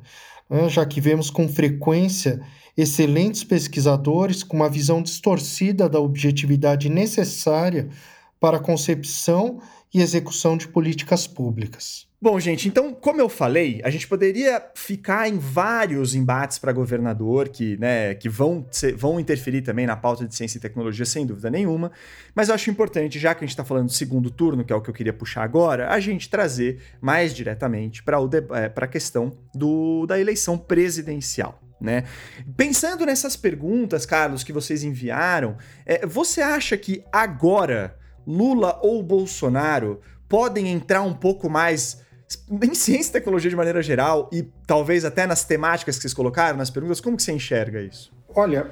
[0.49, 2.41] né, já que vemos com frequência
[2.77, 7.89] excelentes pesquisadores com uma visão distorcida da objetividade necessária
[8.39, 9.59] para a concepção
[9.93, 12.05] e execução de políticas públicas.
[12.21, 17.49] Bom, gente, então, como eu falei, a gente poderia ficar em vários embates para governador
[17.49, 21.25] que, né, que vão, ser, vão interferir também na pauta de ciência e tecnologia, sem
[21.25, 21.91] dúvida nenhuma.
[22.33, 24.75] Mas eu acho importante, já que a gente está falando do segundo turno, que é
[24.75, 29.37] o que eu queria puxar agora, a gente trazer mais diretamente para é, a questão
[29.53, 31.61] do, da eleição presidencial.
[31.81, 32.05] Né?
[32.55, 39.99] Pensando nessas perguntas, Carlos, que vocês enviaram, é, você acha que agora Lula ou Bolsonaro
[40.27, 42.04] podem entrar um pouco mais
[42.63, 46.57] em ciência e tecnologia de maneira geral e talvez até nas temáticas que vocês colocaram,
[46.57, 48.11] nas perguntas, como que você enxerga isso?
[48.35, 48.71] Olha,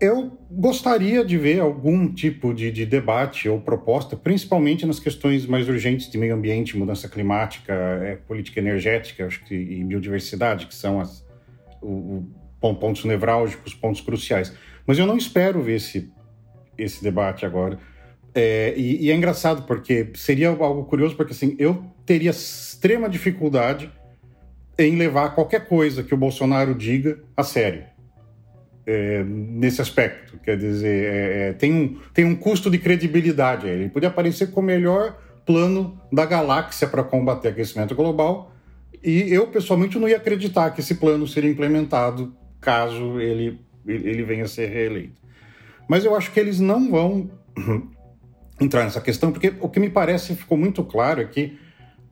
[0.00, 5.68] eu gostaria de ver algum tipo de, de, debate ou proposta, principalmente nas questões mais
[5.68, 11.00] urgentes de meio ambiente, mudança climática, é, política energética acho que, e biodiversidade, que são
[11.00, 11.24] as,
[11.80, 12.22] o,
[12.60, 14.52] o, pontos nevrálgicos, pontos cruciais.
[14.86, 16.12] Mas eu não espero ver esse,
[16.76, 17.78] esse debate agora.
[18.38, 23.90] É, e, e, é engraçado porque seria algo curioso, porque assim, eu teria extrema dificuldade
[24.78, 27.84] em levar qualquer coisa que o Bolsonaro diga a sério.
[28.86, 30.38] É, nesse aspecto.
[30.38, 33.66] Quer dizer, é, é tem, um, tem um custo de credibilidade.
[33.66, 38.52] Ele podia aparecer com o melhor plano da galáxia para combater aquecimento global,
[39.02, 44.44] e eu, pessoalmente, não ia acreditar que esse plano seria implementado caso ele, ele venha
[44.44, 45.20] a ser reeleito.
[45.88, 47.30] Mas eu acho que eles não vão
[48.60, 51.58] entrar nessa questão, porque o que me parece ficou muito claro é que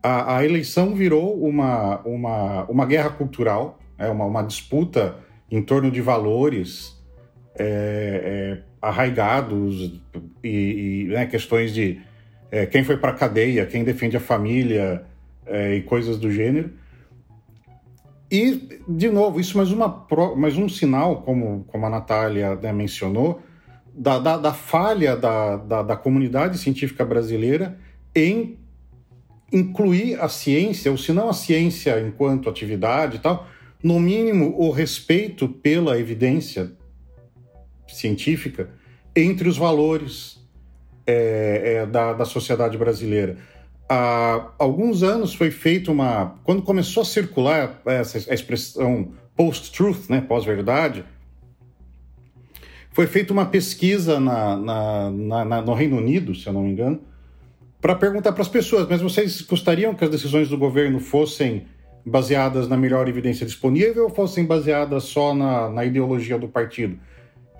[0.03, 5.17] a, a eleição virou uma, uma, uma guerra cultural, é uma, uma disputa
[5.51, 7.03] em torno de valores
[7.57, 10.01] é, é, arraigados
[10.43, 12.01] e, e né, questões de
[12.51, 15.05] é, quem foi para a cadeia, quem defende a família
[15.47, 16.71] é, e coisas do gênero.
[18.31, 23.41] E, de novo, isso mais, uma, mais um sinal, como, como a Natália né, mencionou,
[23.97, 27.79] da, da, da falha da, da, da, comunidade científica brasileira
[28.15, 28.59] em
[29.53, 33.47] incluir a ciência, ou se não a ciência enquanto atividade e tal,
[33.83, 36.73] no mínimo o respeito pela evidência
[37.87, 38.71] científica
[39.15, 40.41] entre os valores
[41.07, 43.37] é, é, da, da sociedade brasileira.
[43.89, 46.39] Há alguns anos foi feita uma.
[46.43, 51.05] Quando começou a circular essa expressão post-truth, né, pós-verdade,
[52.95, 55.11] foi feita uma pesquisa na, na,
[55.45, 57.01] na, no Reino Unido, se eu não me engano,
[57.81, 61.67] para perguntar para as pessoas: mas vocês gostariam que as decisões do governo fossem
[62.07, 66.97] baseadas na melhor evidência disponível ou fossem baseadas só na, na ideologia do partido?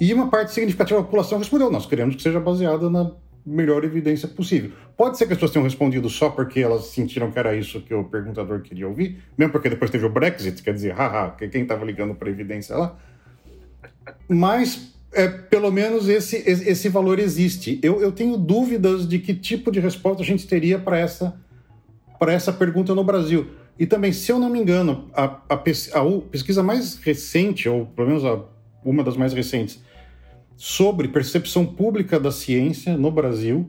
[0.01, 3.11] E uma parte significativa da população respondeu: nós queremos que seja baseada na
[3.45, 4.71] melhor evidência possível.
[4.97, 7.93] Pode ser que as pessoas tenham respondido só porque elas sentiram que era isso que
[7.93, 11.85] o perguntador queria ouvir, mesmo porque depois teve o Brexit, quer dizer, haha, quem estava
[11.85, 12.97] ligando para evidência lá.
[14.29, 17.79] Mas é, pelo menos esse, esse valor existe.
[17.83, 21.41] Eu, eu tenho dúvidas de que tipo de resposta a gente teria para essa,
[22.29, 23.47] essa pergunta no Brasil.
[23.79, 28.09] E também, se eu não me engano, a, a, a pesquisa mais recente, ou pelo
[28.09, 28.41] menos a,
[28.85, 29.81] uma das mais recentes,
[30.57, 33.69] sobre percepção pública da ciência no Brasil,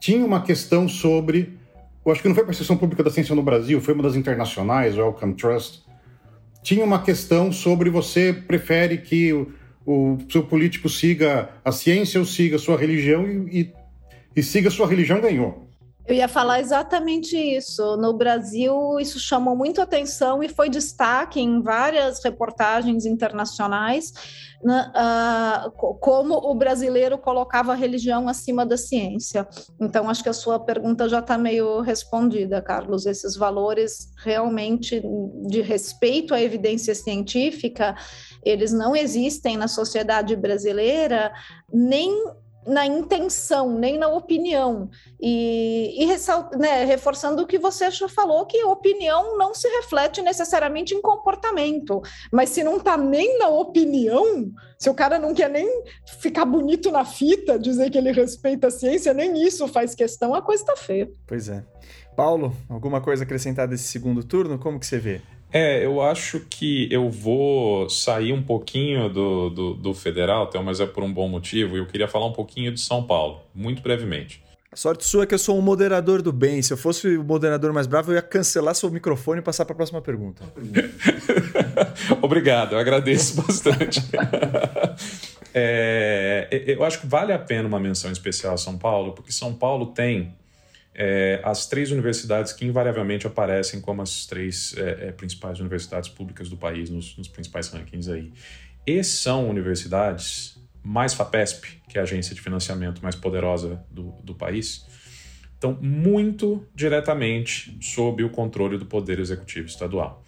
[0.00, 1.58] tinha uma questão sobre.
[2.04, 4.96] Eu acho que não foi percepção pública da ciência no Brasil, foi uma das internacionais,
[4.96, 5.82] o Wellcome Trust.
[6.62, 9.46] Tinha uma questão sobre você prefere que
[9.86, 13.72] o seu político siga a ciência ou siga a sua religião e, e,
[14.36, 15.68] e siga a sua religião ganhou.
[16.06, 17.96] Eu ia falar exatamente isso.
[17.96, 24.12] No Brasil, isso chamou muito atenção e foi destaque em várias reportagens internacionais,
[24.62, 29.48] uh, como o brasileiro colocava a religião acima da ciência.
[29.80, 33.06] Então, acho que a sua pergunta já está meio respondida, Carlos.
[33.06, 35.02] Esses valores realmente
[35.48, 37.96] de respeito à evidência científica,
[38.44, 41.32] eles não existem na sociedade brasileira,
[41.72, 42.12] nem
[42.66, 44.88] na intenção, nem na opinião.
[45.20, 50.94] E, e né, reforçando o que você já falou, que opinião não se reflete necessariamente
[50.94, 52.00] em comportamento.
[52.32, 55.68] Mas se não está nem na opinião, se o cara não quer nem
[56.18, 60.42] ficar bonito na fita, dizer que ele respeita a ciência, nem isso faz questão, a
[60.42, 61.10] coisa está feia.
[61.26, 61.64] Pois é.
[62.16, 64.58] Paulo, alguma coisa acrescentada desse segundo turno?
[64.58, 65.20] Como que você vê?
[65.56, 70.80] É, eu acho que eu vou sair um pouquinho do, do, do federal, então, mas
[70.80, 73.80] é por um bom motivo, e eu queria falar um pouquinho de São Paulo, muito
[73.80, 74.42] brevemente.
[74.72, 76.60] A sorte sua é que eu sou um moderador do bem.
[76.60, 79.74] Se eu fosse o moderador mais bravo, eu ia cancelar seu microfone e passar para
[79.74, 80.42] a próxima pergunta.
[82.20, 84.00] Obrigado, eu agradeço bastante.
[85.54, 89.54] é, eu acho que vale a pena uma menção especial a São Paulo, porque São
[89.54, 90.34] Paulo tem
[90.94, 96.48] é, as três universidades que invariavelmente aparecem como as três é, é, principais universidades públicas
[96.48, 98.32] do país nos, nos, principais rankings aí.
[98.86, 104.34] E são universidades mais FAPESP, que é a agência de financiamento mais poderosa do, do
[104.34, 104.86] país,
[105.54, 110.22] estão muito diretamente sob o controle do Poder Executivo Estadual.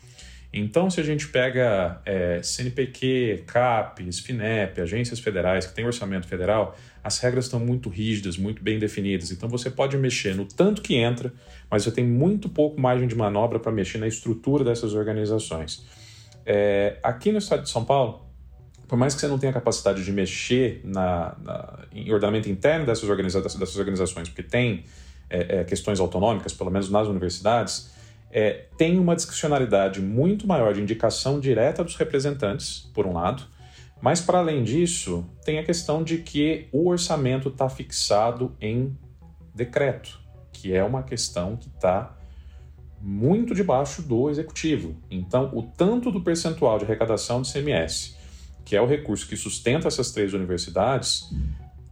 [0.52, 6.74] Então, se a gente pega é, CNPq, CAPES, FINEP, agências federais que têm orçamento federal,
[7.06, 9.30] as regras estão muito rígidas, muito bem definidas.
[9.30, 11.32] Então, você pode mexer no tanto que entra,
[11.70, 15.86] mas você tem muito pouco margem de manobra para mexer na estrutura dessas organizações.
[16.44, 18.26] É, aqui no estado de São Paulo,
[18.88, 23.08] por mais que você não tenha capacidade de mexer na, na em ordenamento interno dessas,
[23.08, 24.82] organiza dessas organizações, porque tem
[25.30, 27.88] é, é, questões autonômicas, pelo menos nas universidades,
[28.32, 33.44] é, tem uma discricionalidade muito maior de indicação direta dos representantes, por um lado,
[34.00, 38.96] mas para além disso, tem a questão de que o orçamento está fixado em
[39.54, 40.20] decreto,
[40.52, 42.16] que é uma questão que está
[43.00, 44.96] muito debaixo do executivo.
[45.10, 48.16] Então, o tanto do percentual de arrecadação do CMS,
[48.64, 51.30] que é o recurso que sustenta essas três universidades,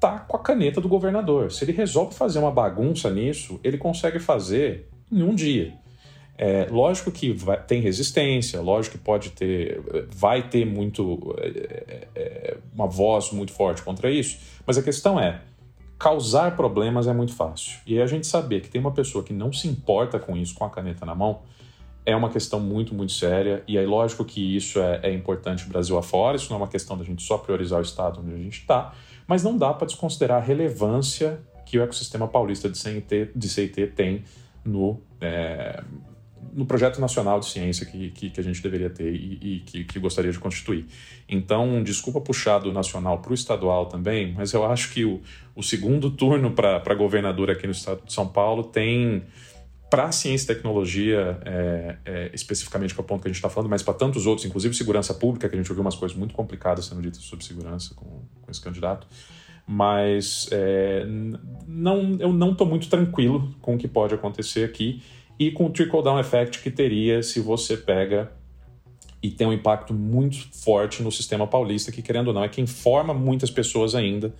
[0.00, 1.52] tá com a caneta do governador.
[1.52, 5.72] Se ele resolve fazer uma bagunça nisso, ele consegue fazer em um dia.
[6.36, 9.80] É, lógico que vai, tem resistência, lógico que pode ter,
[10.12, 15.40] vai ter muito é, é, uma voz muito forte contra isso, mas a questão é
[15.96, 17.78] causar problemas é muito fácil.
[17.86, 20.64] E a gente saber que tem uma pessoa que não se importa com isso, com
[20.64, 21.42] a caneta na mão,
[22.04, 23.62] é uma questão muito, muito séria.
[23.66, 26.98] E aí, lógico que isso é, é importante Brasil afora, isso não é uma questão
[26.98, 28.92] da gente só priorizar o estado onde a gente está,
[29.26, 33.86] mas não dá para desconsiderar a relevância que o ecossistema paulista de CIT, de CIT
[33.94, 34.24] tem
[34.64, 35.82] no, é,
[36.54, 39.84] no projeto nacional de ciência que, que, que a gente deveria ter e, e que,
[39.84, 40.86] que, gostaria de constituir.
[41.28, 45.20] Então, desculpa puxar do nacional para o estadual também, mas eu acho que o,
[45.54, 49.24] o segundo turno para governador aqui no estado de São Paulo tem
[49.90, 53.70] para ciência e tecnologia, é, é, especificamente para o ponto que a gente está falando,
[53.70, 56.86] mas para tantos outros, inclusive segurança pública, que a gente ouviu umas coisas muito complicadas
[56.86, 59.06] sendo ditas sobre segurança com, com esse candidato.
[59.66, 61.06] Mas é,
[61.66, 65.00] não, eu não estou muito tranquilo com o que pode acontecer aqui
[65.38, 68.32] e com o trickle-down effect que teria se você pega
[69.22, 72.66] e tem um impacto muito forte no sistema paulista, que querendo ou não é quem
[72.66, 74.34] forma muitas pessoas ainda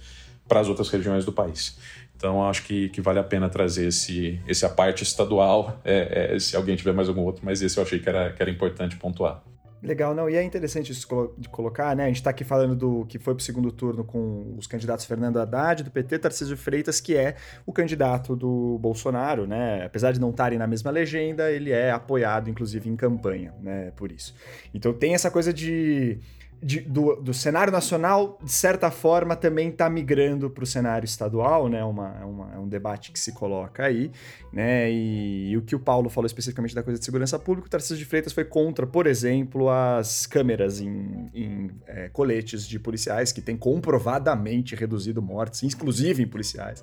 [0.47, 1.79] para as outras regiões do país.
[2.17, 6.39] Então, acho que, que vale a pena trazer esse, esse a parte estadual, é, é,
[6.39, 8.97] se alguém tiver mais algum outro, mas esse eu achei que era, que era importante
[8.97, 9.43] pontuar.
[9.85, 12.05] Legal, não, e é interessante isso de colocar, né?
[12.05, 15.05] A gente está aqui falando do que foi para o segundo turno com os candidatos
[15.05, 19.85] Fernando Haddad, do PT, Tarcísio Freitas, que é o candidato do Bolsonaro, né?
[19.85, 23.93] Apesar de não estarem na mesma legenda, ele é apoiado, inclusive, em campanha, né?
[23.95, 24.35] Por isso.
[24.73, 26.19] Então tem essa coisa de
[26.65, 31.69] de, do, do, cenário nacional, de certa forma, também está migrando para o cenário estadual,
[31.69, 31.85] né?
[31.85, 34.11] Uma, é uma, é um debate que se coloca aí,
[34.51, 34.91] né?
[34.91, 37.99] E, e, o que o Paulo falou especificamente da coisa de segurança pública, o Tarcísio
[37.99, 43.43] de Freitas foi contra, por exemplo, as câmeras em, em é, coletes de policiais, que
[43.43, 46.83] tem comprovadamente reduzido mortes, inclusive em policiais.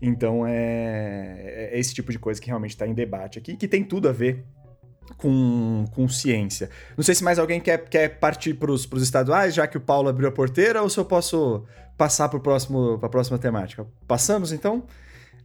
[0.00, 3.82] Então, é, é esse tipo de coisa que realmente está em debate aqui, que tem
[3.82, 4.44] tudo a ver
[5.16, 6.70] com, com ciência.
[6.96, 10.08] Não sei se mais alguém quer, quer partir para os estaduais, já que o Paulo
[10.08, 11.64] abriu a porteira, ou se eu posso
[11.96, 13.86] passar para a próxima temática.
[14.06, 14.84] Passamos, então?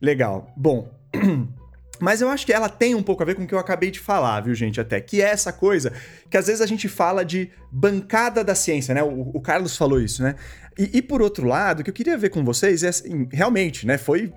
[0.01, 0.51] Legal.
[0.55, 0.89] Bom,
[2.01, 3.91] Mas eu acho que ela tem um pouco a ver com o que eu acabei
[3.91, 4.81] de falar, viu, gente?
[4.81, 4.99] Até.
[4.99, 5.93] Que é essa coisa
[6.31, 9.03] que às vezes a gente fala de bancada da ciência, né?
[9.03, 10.35] O, o Carlos falou isso, né?
[10.77, 13.85] E, e, por outro lado, o que eu queria ver com vocês é assim, realmente,
[13.85, 13.97] né?
[13.97, 14.31] Foi.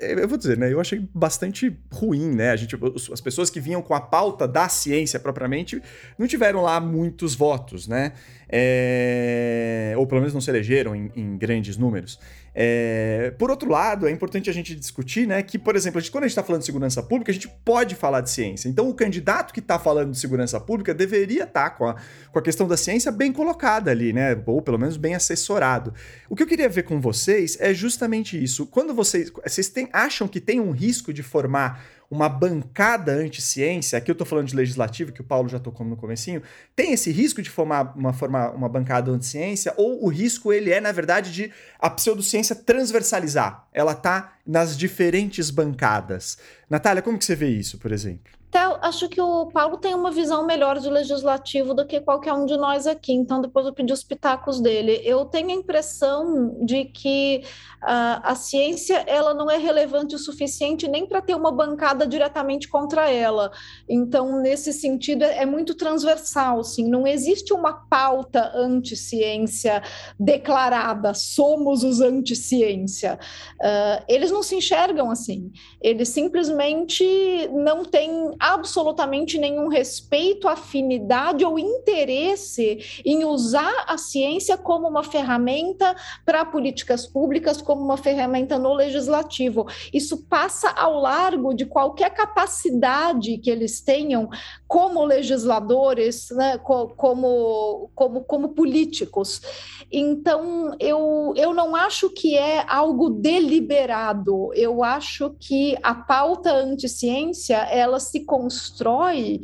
[0.00, 0.72] Eu vou dizer, né?
[0.72, 2.50] Eu achei bastante ruim, né?
[2.50, 2.76] A gente,
[3.12, 5.80] as pessoas que vinham com a pauta da ciência propriamente
[6.18, 8.12] não tiveram lá muitos votos, né?
[8.48, 12.18] É, ou pelo menos não se elegeram em, em grandes números.
[12.58, 16.10] É, por outro lado, é importante a gente discutir né, que, por exemplo, a gente,
[16.10, 18.66] quando a gente está falando de segurança pública, a gente pode falar de ciência.
[18.66, 21.96] Então, o candidato que está falando de segurança pública deveria estar tá com, a,
[22.32, 24.42] com a questão da ciência bem colocada ali, né?
[24.46, 25.92] Ou pelo menos bem assessorado.
[26.30, 28.64] O que eu queria ver com vocês é justamente isso.
[28.64, 34.14] Quando vocês, vocês acham que tem um risco de formar uma bancada anti-ciência, aqui eu
[34.14, 36.42] estou falando de legislativo, que o Paulo já tocou no comecinho,
[36.74, 40.80] tem esse risco de formar uma, formar uma bancada anti-ciência, ou o risco ele é,
[40.80, 43.66] na verdade, de a pseudociência transversalizar.
[43.72, 46.38] Ela está nas diferentes bancadas.
[46.70, 48.35] Natália, como que você vê isso, por exemplo?
[48.50, 52.46] Theo, acho que o Paulo tem uma visão melhor de legislativo do que qualquer um
[52.46, 55.00] de nós aqui, então depois eu pedi os pitacos dele.
[55.04, 57.42] Eu tenho a impressão de que
[57.82, 62.68] uh, a ciência ela não é relevante o suficiente nem para ter uma bancada diretamente
[62.68, 63.50] contra ela.
[63.88, 66.88] Então, nesse sentido, é, é muito transversal, sim.
[66.88, 69.82] Não existe uma pauta anti-ciência
[70.18, 73.18] declarada, somos os anti-ciência.
[73.60, 75.50] Uh, eles não se enxergam assim.
[75.80, 77.04] Eles simplesmente
[77.52, 85.94] não têm absolutamente nenhum respeito, afinidade ou interesse em usar a ciência como uma ferramenta
[86.24, 89.66] para políticas públicas, como uma ferramenta no legislativo.
[89.92, 94.28] Isso passa ao largo de qualquer capacidade que eles tenham
[94.66, 99.40] como legisladores, né, como, como, como políticos.
[99.90, 107.56] Então, eu, eu não acho que é algo deliberado, eu acho que a pauta anti-ciência,
[107.56, 109.40] ela se constrói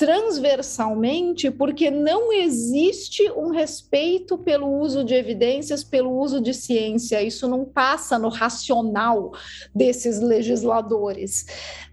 [0.00, 7.22] transversalmente porque não existe um respeito pelo uso de evidências, pelo uso de ciência.
[7.22, 9.32] Isso não passa no racional
[9.74, 11.44] desses legisladores.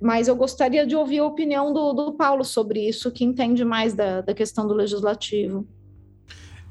[0.01, 3.93] Mas eu gostaria de ouvir a opinião do, do Paulo sobre isso, que entende mais
[3.93, 5.67] da, da questão do legislativo.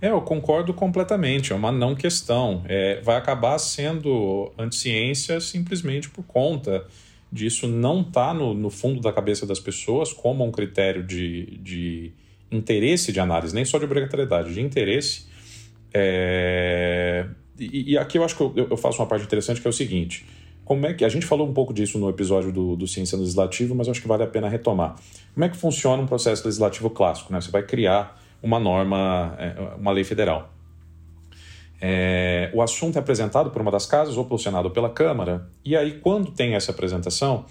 [0.00, 2.62] É, eu concordo completamente, é uma não questão.
[2.66, 6.86] É, vai acabar sendo anticiência simplesmente por conta
[7.32, 11.58] disso não estar tá no, no, fundo da cabeça das pessoas como um critério de,
[11.58, 12.12] de
[12.50, 15.26] interesse de análise, nem só de obrigatoriedade, de interesse.
[15.92, 17.26] É...
[17.58, 19.72] E, e, aqui eu acho que eu, eu, faço uma parte interessante que é o
[19.72, 20.26] seguinte:
[20.64, 23.74] como é que a gente falou um pouco disso no episódio do, do Ciência Legislativo,
[23.74, 24.96] mas acho que vale a pena retomar.
[25.32, 27.32] Como é que funciona um processo legislativo clássico?
[27.32, 27.40] Né?
[27.40, 30.55] Você vai criar uma norma, é, uma lei federal.
[31.80, 35.48] É, o assunto é apresentado por uma das casas, ou pelo Senado ou pela Câmara,
[35.64, 37.44] e aí, quando tem essa apresentação,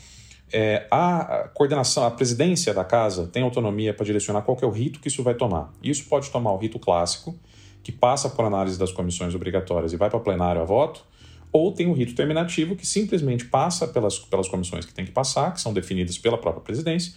[0.51, 4.99] é, a coordenação, a presidência da casa tem autonomia para direcionar qual é o rito
[4.99, 5.71] que isso vai tomar.
[5.83, 7.37] Isso pode tomar o rito clássico,
[7.83, 11.05] que passa por análise das comissões obrigatórias e vai para plenário a voto,
[11.51, 15.53] ou tem o rito terminativo, que simplesmente passa pelas, pelas comissões que tem que passar,
[15.53, 17.13] que são definidas pela própria presidência,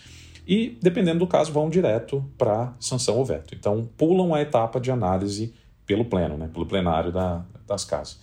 [0.47, 3.55] e, dependendo do caso, vão direto para sanção ou veto.
[3.55, 5.53] Então, pulam a etapa de análise
[5.89, 8.21] pelo pleno, né, pelo plenário da, das casas.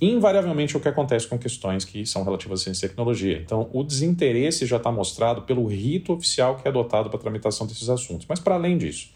[0.00, 3.40] Invariavelmente, o que acontece com questões que são relativas à ciência e tecnologia.
[3.44, 7.66] Então, o desinteresse já está mostrado pelo rito oficial que é adotado para a tramitação
[7.66, 8.24] desses assuntos.
[8.28, 9.10] Mas, para além disso,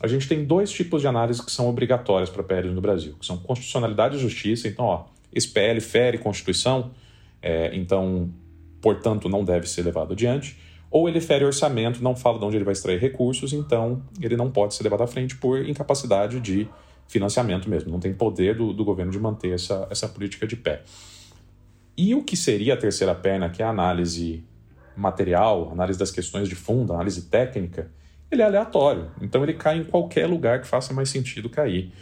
[0.00, 3.24] a gente tem dois tipos de análise que são obrigatórias para PL no Brasil, que
[3.24, 4.66] são constitucionalidade e justiça.
[4.66, 6.90] Então, ó, esse PL fere Constituição,
[7.40, 8.28] é, então,
[8.80, 10.56] portanto, não deve ser levado adiante.
[10.90, 14.50] Ou ele fere orçamento, não fala de onde ele vai extrair recursos, então ele não
[14.50, 16.68] pode ser levado à frente por incapacidade de
[17.08, 20.82] financiamento mesmo, não tem poder do, do governo de manter essa, essa política de pé.
[21.96, 24.44] E o que seria a terceira perna, que é a análise
[24.96, 27.90] material, análise das questões de fundo, análise técnica,
[28.30, 29.10] ele é aleatório.
[29.20, 31.92] Então ele cai em qualquer lugar que faça mais sentido cair.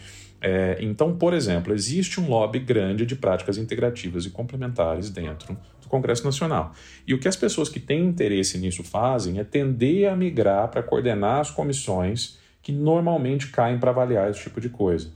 [0.40, 5.88] É, então, por exemplo, existe um lobby grande de práticas integrativas e complementares dentro do
[5.88, 6.72] Congresso Nacional.
[7.06, 10.82] E o que as pessoas que têm interesse nisso fazem é tender a migrar para
[10.82, 15.12] coordenar as comissões que normalmente caem para avaliar esse tipo de coisa.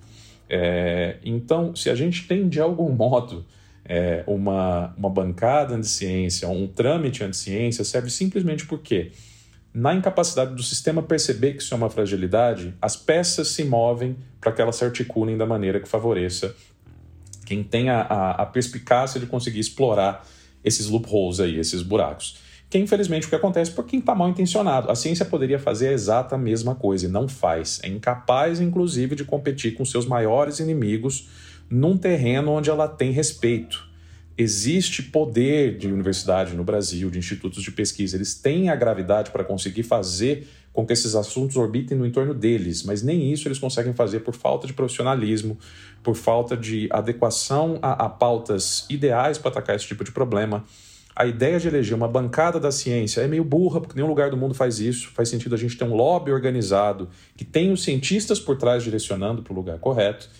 [0.49, 3.44] É, então, se a gente tem de algum modo
[3.86, 9.12] é, uma, uma bancada anti-ciência, um trâmite anti-ciência, serve simplesmente porque,
[9.72, 14.53] na incapacidade do sistema perceber que isso é uma fragilidade, as peças se movem para
[14.53, 16.55] que elas se articulem da maneira que favoreça
[17.46, 20.22] quem tem a, a, a perspicácia de conseguir explorar
[20.62, 24.29] esses loopholes aí, esses buracos que é infelizmente o que acontece por quem está mal
[24.29, 24.91] intencionado.
[24.91, 27.81] A ciência poderia fazer a exata mesma coisa e não faz.
[27.83, 31.29] É incapaz, inclusive, de competir com seus maiores inimigos
[31.71, 33.89] num terreno onde ela tem respeito.
[34.37, 39.43] Existe poder de universidade no Brasil, de institutos de pesquisa, eles têm a gravidade para
[39.43, 43.93] conseguir fazer com que esses assuntos orbitem no entorno deles, mas nem isso eles conseguem
[43.93, 45.59] fazer por falta de profissionalismo,
[46.05, 50.64] por falta de adequação a, a pautas ideais para atacar esse tipo de problema
[51.19, 54.37] a ideia de eleger uma bancada da ciência é meio burra, porque nenhum lugar do
[54.37, 55.11] mundo faz isso.
[55.11, 59.43] Faz sentido a gente ter um lobby organizado que tem os cientistas por trás direcionando
[59.43, 60.31] para o lugar correto.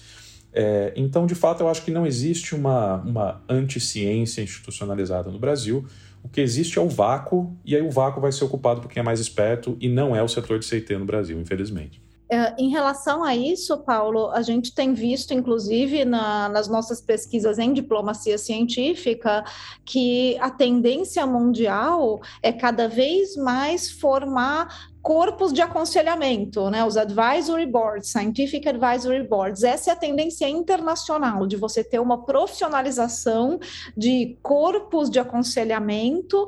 [0.53, 5.85] É, então, de fato, eu acho que não existe uma, uma anti-ciência institucionalizada no Brasil.
[6.22, 9.01] O que existe é o vácuo, e aí o vácuo vai ser ocupado por quem
[9.01, 12.01] é mais esperto, e não é o setor de CT no Brasil, infelizmente.
[12.31, 17.59] É, em relação a isso, Paulo, a gente tem visto, inclusive, na, nas nossas pesquisas
[17.59, 19.43] em diplomacia científica,
[19.85, 27.64] que a tendência mundial é cada vez mais formar corpos de aconselhamento, né, os advisory
[27.64, 29.62] boards, scientific advisory boards.
[29.62, 33.59] Essa é a tendência internacional de você ter uma profissionalização
[33.97, 36.47] de corpos de aconselhamento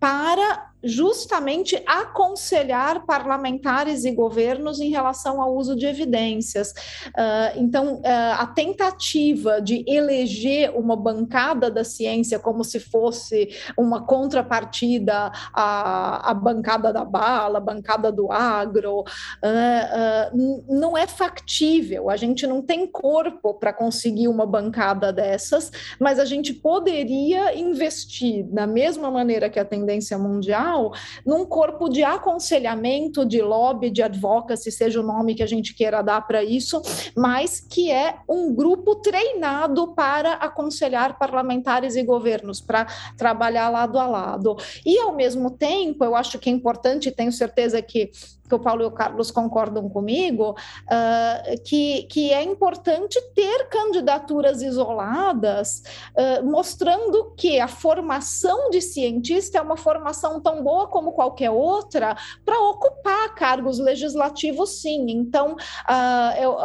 [0.00, 6.70] para justamente aconselhar parlamentares e governos em relação ao uso de evidências.
[7.08, 8.02] Uh, então, uh,
[8.38, 16.34] a tentativa de eleger uma bancada da ciência como se fosse uma contrapartida à, à
[16.34, 22.08] bancada da bala, a bancada do agro, uh, não é factível.
[22.08, 28.44] A gente não tem corpo para conseguir uma bancada dessas, mas a gente poderia investir
[28.44, 30.69] da mesma maneira que a tendência mundial
[31.26, 36.02] num corpo de aconselhamento, de lobby, de advocacy, seja o nome que a gente queira
[36.02, 36.80] dar para isso,
[37.16, 44.06] mas que é um grupo treinado para aconselhar parlamentares e governos, para trabalhar lado a
[44.06, 44.56] lado.
[44.84, 48.10] E, ao mesmo tempo, eu acho que é importante, tenho certeza que
[48.50, 54.60] que o Paulo e o Carlos concordam comigo, uh, que, que é importante ter candidaturas
[54.60, 55.82] isoladas,
[56.16, 62.16] uh, mostrando que a formação de cientista é uma formação tão boa como qualquer outra
[62.44, 65.06] para ocupar cargos legislativos, sim.
[65.08, 66.56] Então, uh, eu,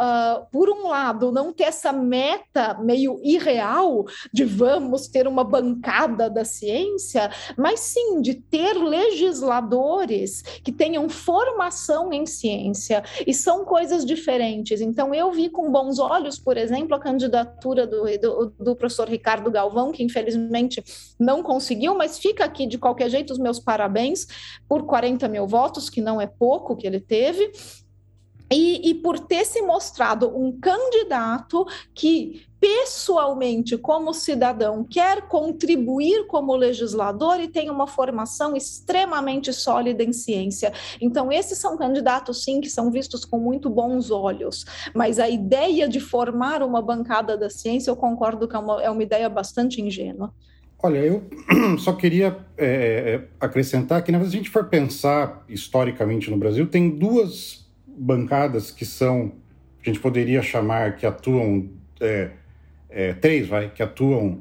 [0.50, 6.44] por um lado, não ter essa meta meio irreal de vamos ter uma bancada da
[6.44, 14.04] ciência, mas sim de ter legisladores que tenham formação formação em ciência e são coisas
[14.04, 14.80] diferentes.
[14.80, 19.50] Então, eu vi com bons olhos, por exemplo, a candidatura do, do, do professor Ricardo
[19.50, 20.82] Galvão, que infelizmente
[21.20, 24.26] não conseguiu, mas fica aqui de qualquer jeito os meus parabéns
[24.66, 27.52] por 40 mil votos, que não é pouco que ele teve.
[28.50, 36.56] E, e, por ter se mostrado um candidato que pessoalmente, como cidadão, quer contribuir como
[36.56, 40.72] legislador e tem uma formação extremamente sólida em ciência.
[41.00, 44.64] Então, esses são candidatos, sim, que são vistos com muito bons olhos.
[44.92, 48.90] Mas a ideia de formar uma bancada da ciência, eu concordo que é uma, é
[48.90, 50.34] uma ideia bastante ingênua.
[50.82, 51.22] Olha, eu
[51.78, 57.64] só queria é, acrescentar que, se a gente for pensar historicamente no Brasil, tem duas
[57.86, 59.30] bancadas que são,
[59.80, 61.70] a gente poderia chamar, que atuam.
[62.00, 62.32] É,
[62.88, 64.40] é, três, vai, que atuam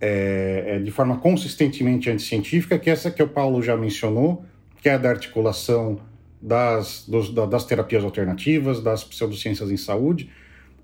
[0.00, 4.44] é, é, de forma consistentemente anticientífica, que essa que o Paulo já mencionou,
[4.82, 5.98] que é a da articulação
[6.40, 10.30] das, dos, das terapias alternativas, das pseudociências em saúde,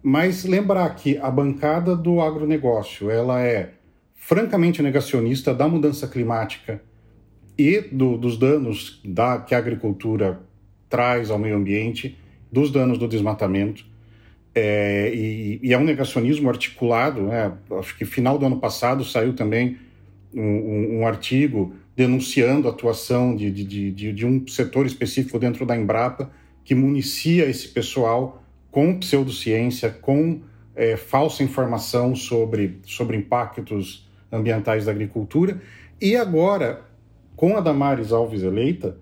[0.02, 3.74] mas lembrar que a bancada do agronegócio, ela é
[4.14, 6.82] francamente negacionista da mudança climática
[7.58, 10.40] e do, dos danos da, que a agricultura
[10.88, 12.18] traz ao meio ambiente,
[12.50, 13.84] dos danos do desmatamento,
[14.60, 17.22] é, e, e, é um negacionismo articulado.
[17.22, 17.52] Né?
[17.78, 19.78] Acho que final do ano passado saiu também
[20.34, 25.64] um, um, um artigo denunciando a atuação de, de, de, de, um setor específico dentro
[25.66, 26.30] da Embrapa
[26.64, 30.40] que municia esse pessoal com pseudociência, com
[30.76, 35.60] é, falsa informação sobre, sobre impactos ambientais da agricultura.
[36.00, 36.82] E agora,
[37.34, 38.96] com a Damares Alves eleita,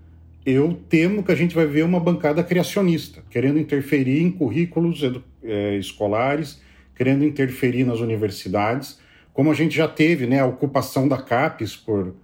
[0.46, 5.02] eu temo que a gente vai ver uma bancada criacionista, querendo interferir em currículos
[5.42, 6.60] é, escolares,
[6.94, 8.98] querendo interferir nas universidades,
[9.32, 12.14] como a gente já teve né, a ocupação da CAPES por,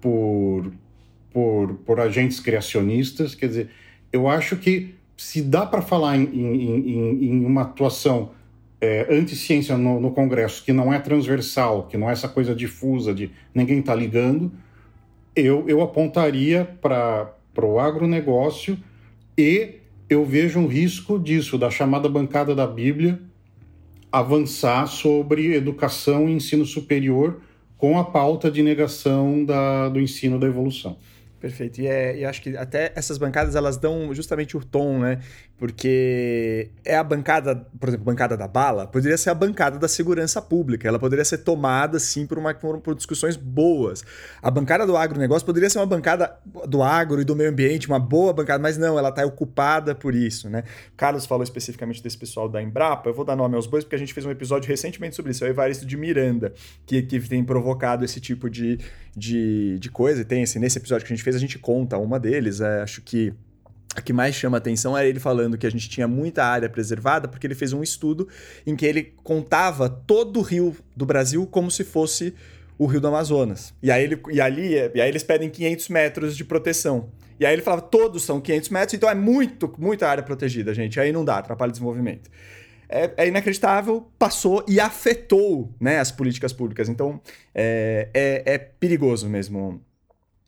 [0.00, 0.72] por,
[1.32, 3.34] por, por agentes criacionistas.
[3.34, 3.70] Quer dizer,
[4.12, 8.30] eu acho que se dá para falar em, em, em, em, uma atuação
[8.80, 13.12] é, anti-ciência no, no, Congresso que não é transversal, que não é essa coisa difusa
[13.12, 14.52] de ninguém está ligando,
[15.34, 18.78] eu, eu apontaria para o agronegócio
[19.36, 23.20] e eu vejo um risco disso, da chamada bancada da Bíblia,
[24.10, 27.40] avançar sobre educação e ensino superior
[27.76, 30.96] com a pauta de negação da, do ensino da evolução.
[31.40, 31.80] Perfeito.
[31.80, 35.20] E, é, e acho que até essas bancadas elas dão justamente o tom, né?
[35.58, 39.88] Porque é a bancada, por exemplo, a bancada da bala, poderia ser a bancada da
[39.88, 40.86] segurança pública.
[40.86, 44.04] Ela poderia ser tomada, sim, por, uma, por, discussões boas.
[44.40, 46.38] A bancada do agronegócio poderia ser uma bancada
[46.68, 50.14] do agro e do meio ambiente, uma boa bancada, mas não, ela está ocupada por
[50.14, 50.62] isso, né?
[50.96, 53.10] Carlos falou especificamente desse pessoal da Embrapa.
[53.10, 55.44] Eu vou dar nome aos bois porque a gente fez um episódio recentemente sobre isso.
[55.44, 56.54] É o Evaristo de Miranda,
[56.86, 58.78] que, que tem provocado esse tipo de,
[59.16, 60.20] de, de coisa.
[60.20, 62.60] E tem esse, nesse episódio que a gente fez, a gente conta uma deles.
[62.60, 63.34] É, acho que
[63.98, 67.26] a que mais chama atenção era ele falando que a gente tinha muita área preservada,
[67.28, 68.28] porque ele fez um estudo
[68.66, 72.34] em que ele contava todo o rio do Brasil como se fosse
[72.78, 73.74] o rio do Amazonas.
[73.82, 77.10] E aí, ele, e ali, e aí eles pedem 500 metros de proteção.
[77.40, 80.98] E aí ele falava, todos são 500 metros, então é muito, muita área protegida, gente.
[81.00, 82.30] Aí não dá, atrapalha o desenvolvimento.
[82.88, 86.88] É, é, inacreditável, passou e afetou né, as políticas públicas.
[86.88, 87.20] Então
[87.54, 89.82] é, é, é perigoso mesmo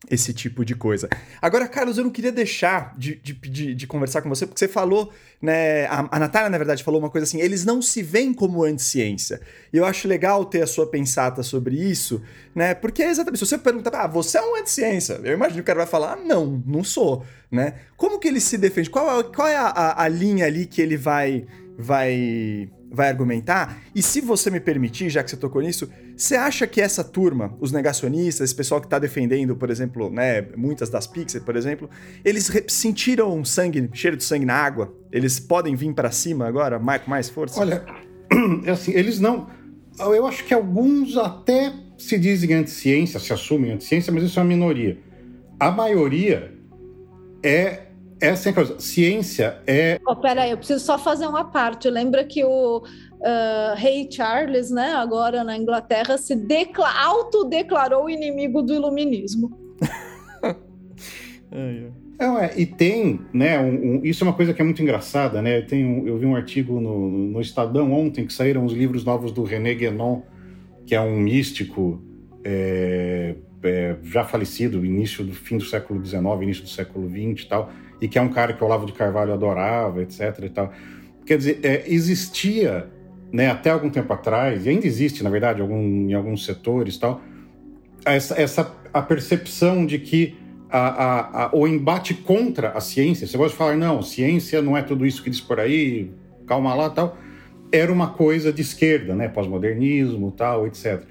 [0.09, 1.07] esse tipo de coisa.
[1.41, 4.67] Agora, Carlos, eu não queria deixar de, de, de, de conversar com você, porque você
[4.67, 5.85] falou, né?
[5.85, 9.39] A, a Natália, na verdade, falou uma coisa assim: eles não se veem como anti-ciência.
[9.71, 12.21] E eu acho legal ter a sua pensata sobre isso,
[12.55, 12.73] né?
[12.73, 15.65] Porque é exatamente, se você perguntar, ah, você é um anti-ciência, eu imagino que o
[15.65, 17.75] cara vai falar, ah, não, não sou, né?
[17.95, 18.89] Como que ele se defende?
[18.89, 21.45] Qual, qual é a, a, a linha ali que ele vai.
[21.77, 23.81] vai vai argumentar.
[23.95, 27.55] E se você me permitir, já que você tocou nisso, você acha que essa turma,
[27.59, 31.89] os negacionistas, esse pessoal que está defendendo, por exemplo, né, muitas das Pixar, por exemplo,
[32.25, 34.93] eles sentiram sangue, cheiro de sangue na água?
[35.11, 37.59] Eles podem vir para cima agora, com mais força?
[37.59, 37.85] Olha,
[38.65, 39.47] é assim, eles não.
[39.97, 44.49] Eu acho que alguns até se dizem anti-ciência, se assumem anti-ciência, mas isso é uma
[44.49, 44.97] minoria.
[45.59, 46.53] A maioria
[47.43, 47.90] é
[48.21, 48.79] essa é a coisa.
[48.79, 49.99] Ciência é.
[50.07, 51.89] Oh, peraí, eu preciso só fazer uma parte.
[51.89, 56.87] Lembra que o uh, rei Charles, né, agora na Inglaterra, se decla...
[57.03, 59.59] autodeclarou inimigo do iluminismo.
[61.51, 65.41] é, é, e tem, né, um, um, isso é uma coisa que é muito engraçada,
[65.41, 65.61] né?
[65.61, 69.31] Tem um, eu vi um artigo no, no Estadão ontem que saíram os livros novos
[69.31, 70.21] do René Guénon,
[70.85, 71.99] que é um místico
[72.43, 77.49] é, é, já falecido, início do fim do século XIX, início do século XX e
[77.49, 77.71] tal
[78.01, 80.39] e que é um cara que o Olavo de Carvalho adorava, etc.
[80.43, 80.73] e tal.
[81.25, 82.89] Quer dizer, é, existia,
[83.31, 87.21] né, até algum tempo atrás, e ainda existe, na verdade, algum, em alguns setores tal,
[88.03, 90.35] essa, essa a percepção de que
[90.69, 94.81] a, a, a, o embate contra a ciência, você pode falar, não, ciência não é
[94.81, 96.09] tudo isso que diz por aí,
[96.47, 97.17] calma lá tal,
[97.71, 101.03] era uma coisa de esquerda, né, pós-modernismo tal, etc.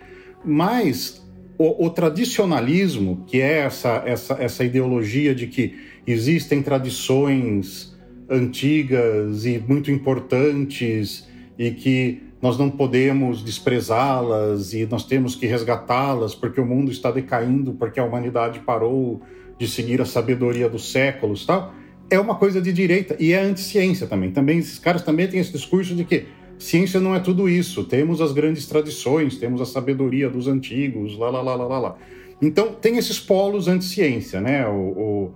[0.44, 1.24] Mas
[1.56, 7.96] o, o, tradicionalismo, que é essa, essa, essa ideologia de que existem tradições
[8.28, 16.34] antigas e muito importantes e que nós não podemos desprezá-las e nós temos que resgatá-las
[16.34, 19.20] porque o mundo está decaindo, porque a humanidade parou
[19.58, 21.74] de seguir a sabedoria dos séculos, tal.
[22.08, 24.30] É uma coisa de direita e é anti-ciência também.
[24.30, 26.26] Também esses caras também têm esse discurso de que
[26.58, 27.84] ciência não é tudo isso.
[27.84, 31.96] Temos as grandes tradições, temos a sabedoria dos antigos, lá, lá, lá, lá, lá.
[32.40, 34.66] Então tem esses polos anti-ciência, né?
[34.66, 35.30] O, o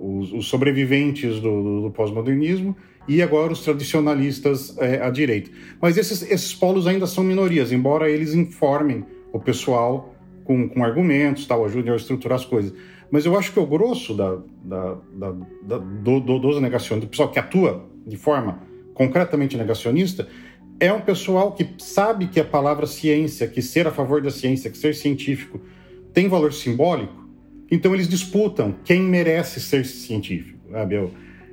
[0.00, 2.76] os, os sobreviventes do, do, do pós-modernismo
[3.06, 5.50] e agora os tradicionalistas é, à direita.
[5.80, 11.46] Mas esses, esses polos ainda são minorias, embora eles informem o pessoal com, com argumentos,
[11.46, 12.72] tal, ajudem a estruturar as coisas.
[13.10, 15.32] Mas eu acho que o grosso da, da, da,
[15.62, 18.62] da do, do, dos negacionistas, do pessoal que atua de forma
[18.94, 20.28] concretamente negacionista,
[20.78, 24.70] é um pessoal que sabe que a palavra ciência, que ser a favor da ciência,
[24.70, 25.60] que ser científico,
[26.12, 27.19] tem valor simbólico,
[27.70, 30.58] então eles disputam quem merece ser científico.
[30.70, 31.10] Sabe?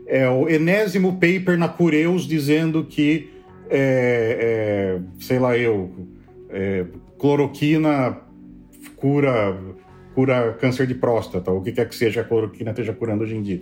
[0.07, 3.30] É o enésimo paper na Cureus dizendo que,
[3.70, 5.91] é, é, sei lá eu,
[6.49, 6.86] é,
[7.20, 8.18] cloroquina
[8.95, 9.57] cura,
[10.15, 13.41] cura câncer de próstata, o que quer que seja a cloroquina esteja curando hoje em
[13.41, 13.61] dia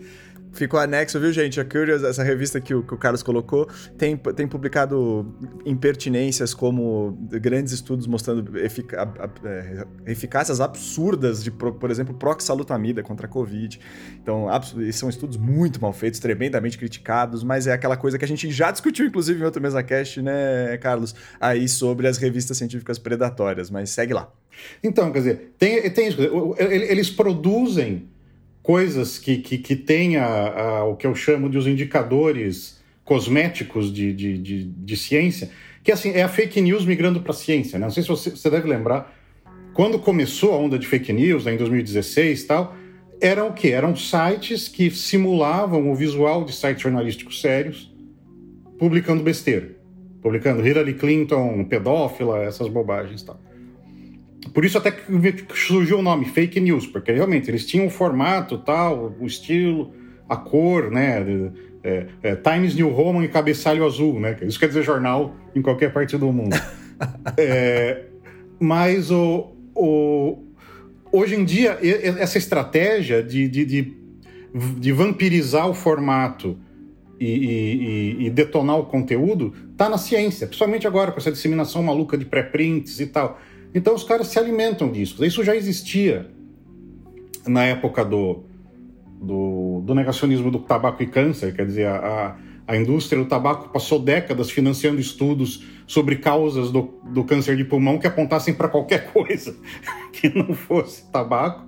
[0.56, 1.60] ficou anexo, viu, gente?
[1.60, 5.36] A Curious, essa revista que o, que o Carlos colocou, tem, tem publicado
[5.66, 13.30] impertinências como grandes estudos mostrando efic é, eficácias absurdas de, por exemplo, proxalutamida contra a
[13.30, 13.80] Covid.
[14.22, 14.48] Então,
[14.94, 18.72] são estudos muito mal feitos, tremendamente criticados, mas é aquela coisa que a gente já
[18.72, 21.14] discutiu, inclusive, em outro MesaCast, né, Carlos?
[21.40, 24.32] Aí sobre as revistas científicas predatórias, mas segue lá.
[24.82, 26.08] Então, quer dizer, tem, tem
[26.58, 28.08] eles produzem
[28.66, 33.94] coisas que, que, que têm a, a, o que eu chamo de os indicadores cosméticos
[33.94, 35.52] de, de, de, de ciência,
[35.84, 37.78] que assim, é a fake news migrando para a ciência.
[37.78, 37.86] Né?
[37.86, 39.16] Não sei se você, você deve lembrar,
[39.76, 42.76] quando começou a onda de fake news, né, em 2016 e tal,
[43.22, 43.70] eram o quê?
[43.70, 47.94] Eram sites que simulavam o visual de sites jornalísticos sérios,
[48.80, 49.76] publicando besteira.
[50.24, 53.40] Publicando Hillary Clinton, pedófila, essas bobagens e tal.
[54.54, 55.04] Por isso até que
[55.56, 59.94] surgiu o nome Fake News, porque realmente eles tinham o formato tal, o estilo,
[60.30, 61.52] a cor, né?
[61.84, 64.36] É, é, Times New Roman e cabeçalho azul, né?
[64.42, 66.56] Isso quer dizer jornal em qualquer parte do mundo.
[67.38, 68.06] é,
[68.60, 70.40] mas o, o,
[71.12, 71.78] hoje em dia,
[72.20, 73.98] essa estratégia de, de, de,
[74.80, 76.58] de vampirizar o formato
[77.20, 82.18] e, e, e, detonar o conteúdo está na ciência, principalmente agora com essa disseminação maluca
[82.18, 83.40] de pré-prints e tal.
[83.74, 85.24] Então os caras se alimentam disso.
[85.26, 86.30] Isso já existia
[87.48, 88.44] na época do,
[89.22, 92.38] do, do negacionismo do tabaco e câncer, quer dizer, a,
[92.68, 98.00] a indústria do tabaco passou décadas financiando estudos sobre causas do, do câncer de pulmão
[98.00, 99.56] que apontassem para qualquer coisa
[100.12, 101.66] que não fosse tabaco.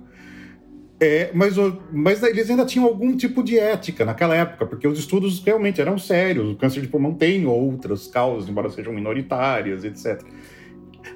[1.00, 1.54] É, mas,
[1.92, 5.96] mas eles ainda tinham algum tipo de ética naquela época, porque os estudos realmente eram
[5.96, 6.50] sérios.
[6.50, 10.20] O câncer de pulmão tem outras causas, embora sejam minoritárias, etc.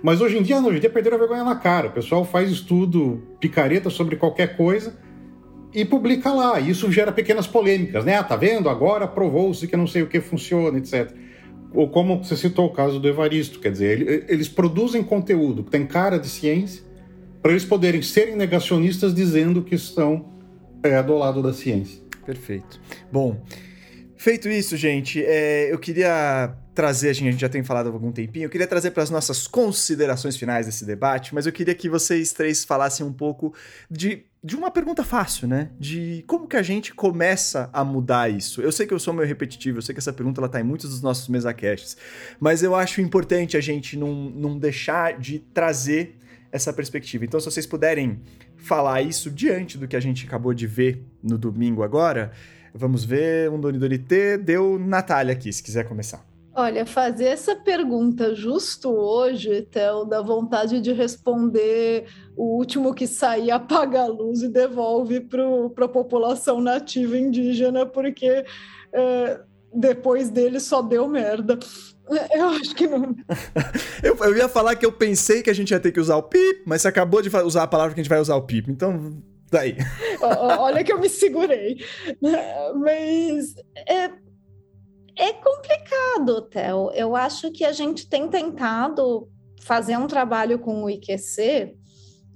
[0.03, 1.89] Mas hoje em dia, hoje em dia perderam a vergonha na cara.
[1.89, 4.97] O pessoal faz estudo picareta sobre qualquer coisa
[5.73, 6.61] e publica lá.
[6.61, 8.17] Isso gera pequenas polêmicas, né?
[8.17, 8.69] Ah, tá vendo?
[8.69, 11.13] Agora provou-se que não sei o que funciona, etc.
[11.75, 15.87] Ou como você citou o caso do Evaristo, quer dizer, eles produzem conteúdo que tem
[15.87, 16.83] cara de ciência
[17.41, 20.27] para eles poderem serem negacionistas dizendo que estão
[20.83, 22.03] é, do lado da ciência.
[22.25, 22.81] Perfeito.
[23.11, 23.41] Bom,
[24.23, 28.45] feito isso, gente, é, eu queria trazer, a gente já tem falado há algum tempinho,
[28.45, 32.33] eu queria trazer para as nossas considerações finais desse debate, mas eu queria que vocês
[32.33, 33.53] três falassem um pouco
[33.91, 35.71] de, de uma pergunta fácil, né?
[35.77, 38.63] De como que a gente começa a mudar isso.
[38.63, 40.65] Eu sei que eu sou meio repetitivo, eu sei que essa pergunta ela tá em
[40.65, 41.97] muitos dos nossos mesacasts,
[42.39, 46.17] mas eu acho importante a gente não, não deixar de trazer
[46.53, 47.25] essa perspectiva.
[47.25, 48.21] Então, se vocês puderem
[48.57, 52.31] falar isso diante do que a gente acabou de ver no domingo agora,
[52.75, 56.25] vamos ver, um Doni Doni T, deu Natália aqui, se quiser começar.
[56.55, 62.05] Olha, fazer essa pergunta justo hoje, Théo, dá vontade de responder
[62.37, 68.45] o último que sair apaga a luz e devolve para a população nativa indígena, porque
[68.93, 69.41] é,
[69.73, 71.59] depois dele só deu merda.
[72.31, 73.17] Eu acho que não.
[74.05, 76.23] eu, eu ia falar que eu pensei que a gente ia ter que usar o
[76.23, 78.71] pip, mas você acabou de usar a palavra que a gente vai usar o pip,
[78.71, 79.23] então
[79.53, 79.77] daí.
[80.59, 81.85] Olha que eu me segurei.
[82.75, 83.55] Mas
[83.87, 84.11] é,
[85.17, 86.91] é complicado, Theo.
[86.95, 89.29] Eu acho que a gente tem tentado
[89.61, 91.77] fazer um trabalho com o IQC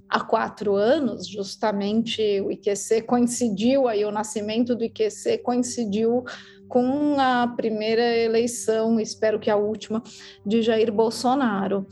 [0.09, 6.23] há quatro anos, justamente o IQC coincidiu aí, o nascimento do IQC coincidiu
[6.69, 10.01] com a primeira eleição, espero que a última,
[10.45, 11.85] de Jair Bolsonaro.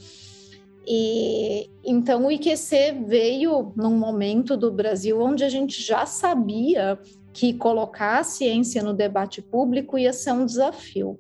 [0.88, 7.00] E então o IQC veio num momento do Brasil onde a gente já sabia
[7.34, 11.20] que colocar a ciência no debate público ia ser um desafio.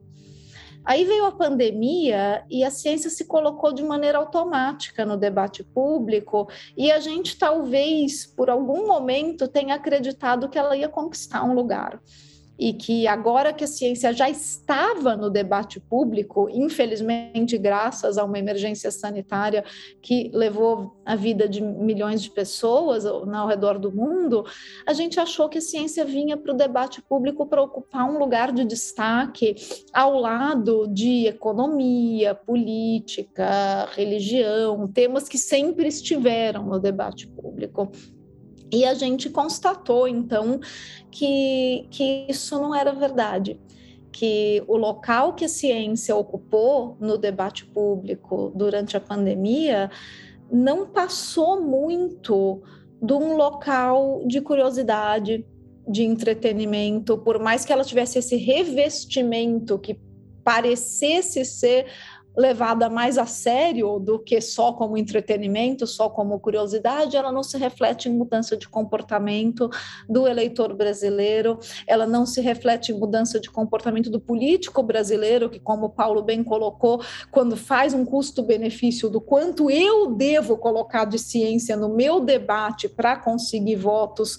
[0.85, 6.47] Aí veio a pandemia e a ciência se colocou de maneira automática no debate público,
[6.77, 11.99] e a gente talvez, por algum momento, tenha acreditado que ela ia conquistar um lugar
[12.57, 18.39] e que agora que a ciência já estava no debate público, infelizmente graças a uma
[18.39, 19.63] emergência sanitária
[20.01, 24.45] que levou a vida de milhões de pessoas ao redor do mundo,
[24.85, 28.51] a gente achou que a ciência vinha para o debate público para ocupar um lugar
[28.51, 29.55] de destaque
[29.93, 37.91] ao lado de economia, política, religião, temas que sempre estiveram no debate público.
[38.71, 40.59] E a gente constatou, então,
[41.11, 43.59] que, que isso não era verdade.
[44.11, 49.89] Que o local que a ciência ocupou no debate público durante a pandemia
[50.51, 52.61] não passou muito
[53.01, 55.45] de um local de curiosidade,
[55.87, 59.99] de entretenimento, por mais que ela tivesse esse revestimento que
[60.43, 61.87] parecesse ser
[62.35, 67.57] levada mais a sério do que só como entretenimento, só como curiosidade, ela não se
[67.57, 69.69] reflete em mudança de comportamento
[70.09, 75.59] do eleitor brasileiro, ela não se reflete em mudança de comportamento do político brasileiro, que,
[75.59, 81.75] como Paulo bem colocou, quando faz um custo-benefício do quanto eu devo colocar de ciência
[81.75, 84.37] no meu debate para conseguir votos,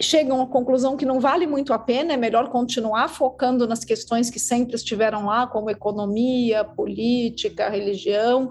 [0.00, 4.28] chegam à conclusão que não vale muito a pena, é melhor continuar focando nas questões
[4.28, 8.48] que sempre estiveram lá, como economia, política, religião,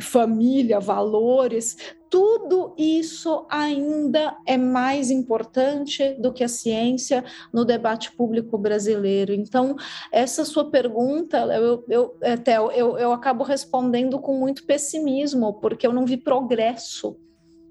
[0.00, 1.76] família, valores.
[2.10, 7.22] Tudo isso ainda é mais importante do que a ciência
[7.52, 9.34] no debate público brasileiro.
[9.34, 9.76] Então,
[10.10, 15.92] essa sua pergunta, eu, eu, até, eu, eu acabo respondendo com muito pessimismo, porque eu
[15.92, 17.18] não vi progresso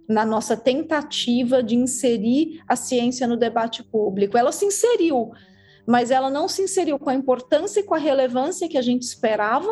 [0.07, 4.37] na nossa tentativa de inserir a ciência no debate público.
[4.37, 5.31] Ela se inseriu,
[5.85, 9.03] mas ela não se inseriu com a importância e com a relevância que a gente
[9.03, 9.69] esperava.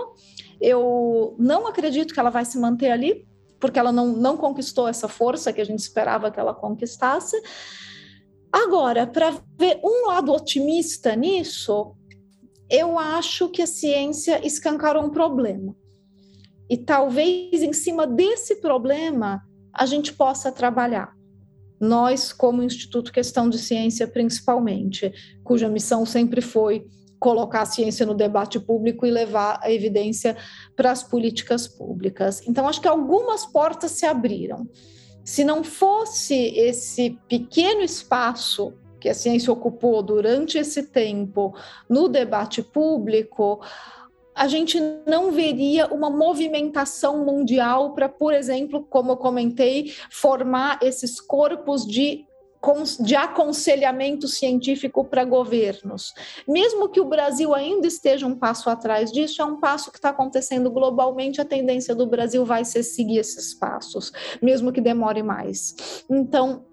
[0.60, 3.26] Eu não acredito que ela vai se manter ali,
[3.60, 7.42] porque ela não, não conquistou essa força que a gente esperava que ela conquistasse.
[8.52, 11.96] Agora, para ver um lado otimista nisso,
[12.70, 15.76] eu acho que a ciência escancarou um problema.
[16.70, 19.44] E talvez em cima desse problema
[19.76, 21.14] a gente possa trabalhar.
[21.80, 25.14] Nós, como Instituto Questão de Ciência, principalmente,
[25.44, 26.88] cuja missão sempre foi
[27.20, 30.38] colocar a ciência no debate público e levar a evidência
[30.76, 32.42] para as políticas públicas.
[32.48, 34.68] Então, acho que algumas portas se abriram.
[35.24, 41.54] Se não fosse esse pequeno espaço que a ciência ocupou durante esse tempo
[41.90, 43.60] no debate público,
[44.36, 51.22] a gente não veria uma movimentação mundial para, por exemplo, como eu comentei, formar esses
[51.22, 52.26] corpos de
[53.00, 56.14] de aconselhamento científico para governos.
[56.48, 60.10] Mesmo que o Brasil ainda esteja um passo atrás disso, é um passo que está
[60.10, 64.12] acontecendo globalmente, a tendência do Brasil vai ser seguir esses passos,
[64.42, 66.04] mesmo que demore mais.
[66.10, 66.66] Então,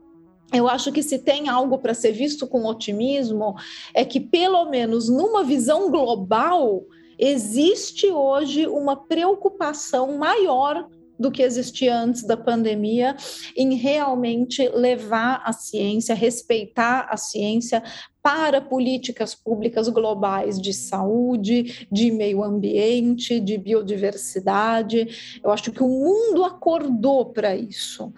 [0.52, 3.54] eu acho que se tem algo para ser visto com otimismo,
[3.94, 6.84] é que, pelo menos numa visão global,
[7.22, 13.16] existe hoje uma preocupação maior do que existia antes da pandemia,
[13.56, 17.80] em realmente levar a ciência, respeitar a ciência
[18.20, 25.38] para políticas públicas globais de saúde, de meio ambiente, de biodiversidade.
[25.44, 28.12] Eu acho que o mundo acordou para isso.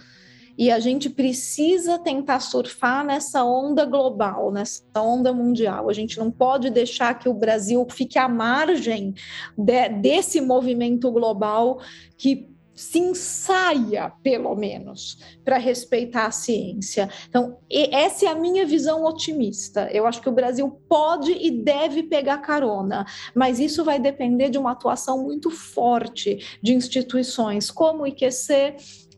[0.57, 5.90] E a gente precisa tentar surfar nessa onda global, nessa onda mundial.
[5.90, 9.14] A gente não pode deixar que o Brasil fique à margem
[9.57, 11.80] de, desse movimento global
[12.16, 17.09] que se ensaia, pelo menos, para respeitar a ciência.
[17.28, 19.88] Então, essa é a minha visão otimista.
[19.92, 24.59] Eu acho que o Brasil pode e deve pegar carona, mas isso vai depender de
[24.59, 28.74] uma atuação muito forte de instituições como o IQC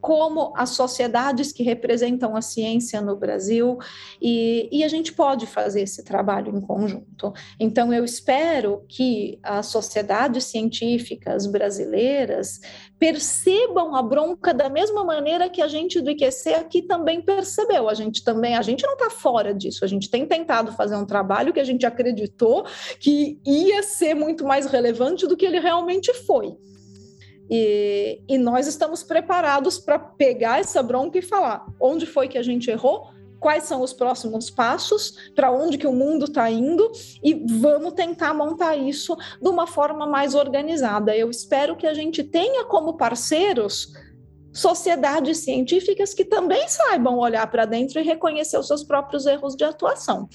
[0.07, 3.77] como as sociedades que representam a ciência no Brasil,
[4.23, 7.33] e, e, a gente pode fazer esse trabalho em conjunto.
[7.59, 12.61] Então, eu espero que as sociedades científicas brasileiras
[13.01, 17.89] percebam a bronca da mesma maneira que a gente do IQC aqui também percebeu.
[17.89, 21.05] A gente também, a gente não está fora disso, a gente tem tentado fazer um
[21.05, 22.65] trabalho que a gente acreditou
[23.01, 26.57] que ia ser muito mais relevante do que ele realmente foi.
[27.51, 32.43] E, e nós estamos preparados para pegar essa bronca e falar onde foi que a
[32.43, 36.91] gente errou, quais são os próximos passos, para onde que o mundo está indo
[37.23, 41.17] e vamos tentar montar isso de uma forma mais organizada.
[41.17, 43.93] Eu espero que a gente tenha como parceiros
[44.53, 49.65] sociedades científicas que também saibam olhar para dentro e reconhecer os seus próprios erros de
[49.65, 50.29] atuação.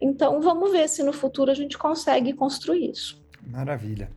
[0.00, 3.22] Então, vamos ver se no futuro a gente consegue construir isso.
[3.46, 4.10] Maravilha.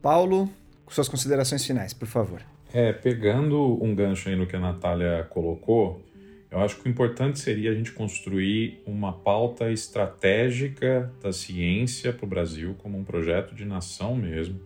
[0.00, 0.48] Paulo,
[0.90, 2.42] suas considerações finais, por favor.
[2.72, 6.04] É, pegando um gancho aí no que a Natália colocou,
[6.50, 12.26] eu acho que o importante seria a gente construir uma pauta estratégica da ciência para
[12.26, 14.60] o Brasil, como um projeto de nação mesmo,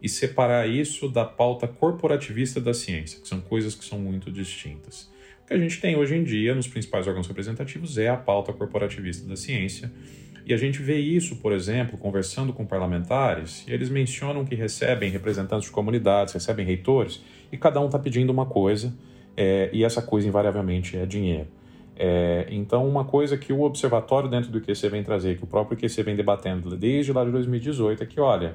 [0.00, 5.10] e separar isso da pauta corporativista da ciência, que são coisas que são muito distintas.
[5.44, 8.52] O que a gente tem hoje em dia nos principais órgãos representativos é a pauta
[8.52, 9.92] corporativista da ciência,
[10.46, 15.10] e a gente vê isso, por exemplo, conversando com parlamentares, e eles mencionam que recebem
[15.10, 17.20] representantes de comunidades, recebem reitores,
[17.50, 18.94] e cada um está pedindo uma coisa,
[19.36, 21.48] é, e essa coisa invariavelmente é dinheiro.
[21.96, 25.76] É, então, uma coisa que o observatório dentro do IQC vem trazer, que o próprio
[25.76, 28.54] IQC vem debatendo desde lá de 2018, é que, olha,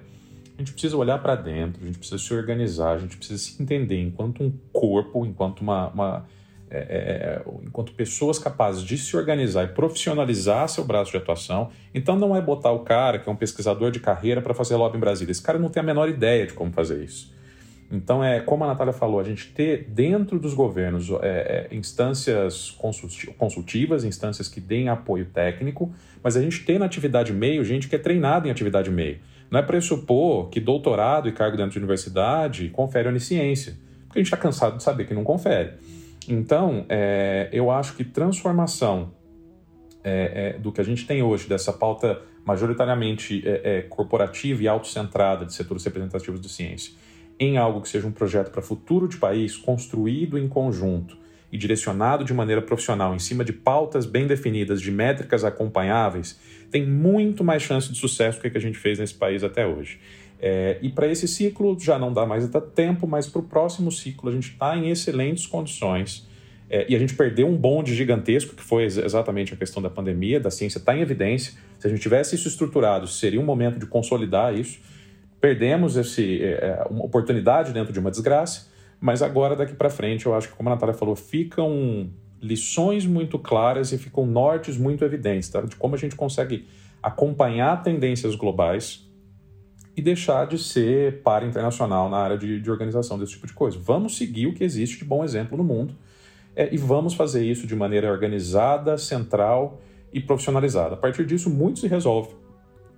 [0.55, 3.61] a gente precisa olhar para dentro, a gente precisa se organizar, a gente precisa se
[3.61, 6.25] entender enquanto um corpo, enquanto uma, uma
[6.73, 11.69] é, é, é, enquanto pessoas capazes de se organizar e profissionalizar seu braço de atuação.
[11.93, 14.95] Então não é botar o cara que é um pesquisador de carreira para fazer lobby
[14.95, 15.33] em Brasília.
[15.33, 17.35] Esse cara não tem a menor ideia de como fazer isso.
[17.91, 22.71] Então é como a Natália falou, a gente ter dentro dos governos é, é instâncias
[23.37, 25.93] consultivas, instâncias que deem apoio técnico,
[26.23, 29.19] mas a gente ter na atividade meio gente que é treinada em atividade meio.
[29.49, 33.75] Não é pressupor que doutorado e cargo dentro de universidade confere onisciência,
[34.07, 35.73] porque a gente está cansado de saber que não confere.
[36.27, 39.13] Então, é, eu acho que transformação
[40.03, 44.67] é, é, do que a gente tem hoje, dessa pauta majoritariamente é, é, corporativa e
[44.67, 46.93] autocentrada de setores representativos de ciência,
[47.39, 51.17] em algo que seja um projeto para futuro de país, construído em conjunto
[51.51, 56.39] e direcionado de maneira profissional, em cima de pautas bem definidas, de métricas acompanháveis,
[56.71, 59.99] tem muito mais chance de sucesso do que a gente fez nesse país até hoje.
[60.43, 64.27] É, e para esse ciclo já não dá mais tempo, mas para o próximo ciclo
[64.27, 66.27] a gente está em excelentes condições.
[66.67, 70.39] É, e a gente perdeu um bonde gigantesco, que foi exatamente a questão da pandemia,
[70.39, 71.53] da ciência está em evidência.
[71.77, 74.79] Se a gente tivesse isso estruturado, seria um momento de consolidar isso.
[75.39, 78.67] Perdemos esse, é, é uma oportunidade dentro de uma desgraça,
[78.99, 82.09] mas agora, daqui para frente, eu acho que, como a Natália falou, ficam
[82.41, 85.61] lições muito claras e ficam nortes muito evidentes tá?
[85.61, 86.65] de como a gente consegue
[87.03, 89.10] acompanhar tendências globais
[89.95, 93.77] e deixar de ser para internacional na área de, de, organização desse tipo de coisa.
[93.79, 95.95] Vamos seguir o que existe de bom exemplo no mundo
[96.55, 99.81] é, e vamos fazer isso de maneira organizada, central
[100.13, 100.95] e profissionalizada.
[100.95, 102.29] A partir disso, muito se resolve,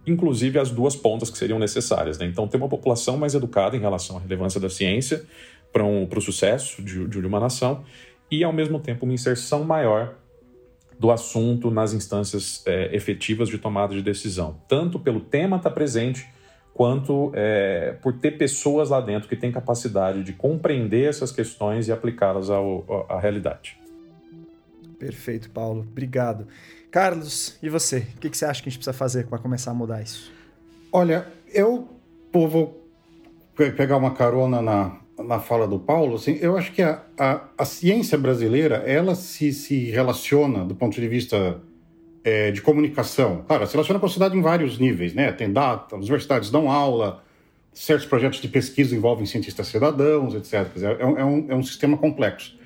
[0.06, 2.18] inclusive as duas pontas que seriam necessárias.
[2.20, 2.26] Né?
[2.28, 5.24] Então, ter uma população mais educada em relação à relevância da ciência
[5.72, 7.84] para um, o sucesso de, de uma nação
[8.30, 10.16] e, ao mesmo tempo, uma inserção maior
[11.00, 15.74] do assunto nas instâncias é, efetivas de tomada de decisão, tanto pelo tema estar tá
[15.74, 16.28] presente
[16.74, 21.92] quanto é, por ter pessoas lá dentro que têm capacidade de compreender essas questões e
[21.92, 23.78] aplicá-las à realidade.
[24.98, 25.82] Perfeito, Paulo.
[25.82, 26.48] Obrigado.
[26.90, 28.08] Carlos, e você?
[28.16, 30.32] O que, que você acha que a gente precisa fazer para começar a mudar isso?
[30.92, 31.90] Olha, eu
[32.32, 32.88] vou
[33.56, 36.16] pegar uma carona na, na fala do Paulo.
[36.16, 41.00] Assim, eu acho que a, a, a ciência brasileira ela se, se relaciona do ponto
[41.00, 41.60] de vista
[42.24, 43.44] é, de comunicação.
[43.48, 45.32] Claro, se relaciona com a sociedade em vários níveis, né?
[45.32, 47.24] Tem data, as universidades dão aula,
[47.74, 50.70] certos projetos de pesquisa envolvem cientistas cidadãos, etc.
[50.82, 52.58] É, é, um, é um sistema complexo.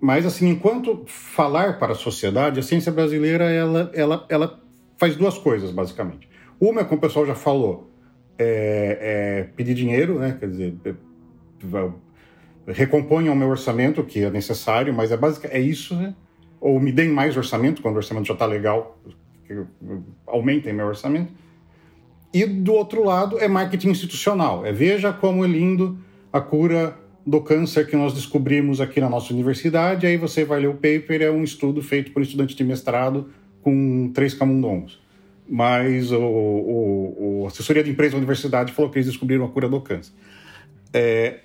[0.00, 4.60] Mas, assim, enquanto falar para a sociedade, a ciência brasileira, ela, ela, ela
[4.96, 6.28] faz duas coisas, basicamente.
[6.60, 7.90] Uma é, como o pessoal já falou,
[8.38, 10.36] é, é pedir dinheiro, né?
[10.38, 10.94] Quer dizer, é,
[12.72, 16.14] recomponham o meu orçamento, que é necessário, mas é basicamente é isso, né?
[16.62, 18.96] Ou me deem mais orçamento, quando o orçamento já está legal,
[20.26, 21.32] aumentem meu orçamento.
[22.32, 24.64] E do outro lado é marketing institucional.
[24.64, 25.98] É veja como é lindo
[26.32, 26.96] a cura
[27.26, 30.06] do câncer que nós descobrimos aqui na nossa universidade.
[30.06, 33.28] Aí você vai ler o paper, é um estudo feito por estudante de mestrado
[33.60, 35.02] com três camundongos.
[35.48, 39.68] Mas o, o, o assessoria de empresa da universidade falou que eles descobriram a cura
[39.68, 40.12] do câncer.
[40.92, 41.40] É,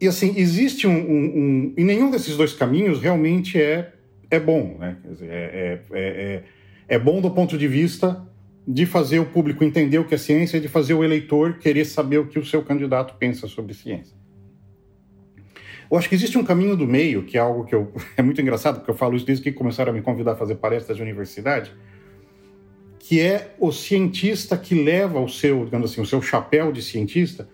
[0.00, 3.92] e assim, existe um, um, um, E nenhum desses dois caminhos realmente é,
[4.34, 4.76] é bom.
[4.78, 4.96] Né?
[5.04, 6.42] Dizer, é, é, é,
[6.88, 8.26] é bom do ponto de vista
[8.66, 11.84] de fazer o público entender o que é ciência e de fazer o eleitor querer
[11.84, 14.16] saber o que o seu candidato pensa sobre ciência.
[15.90, 18.40] Eu acho que existe um caminho do meio, que é algo que eu, é muito
[18.40, 21.02] engraçado, porque eu falo isso desde que começaram a me convidar a fazer palestras de
[21.02, 21.72] universidade,
[22.98, 27.48] que é o cientista que leva o seu, digamos assim, o seu chapéu de cientista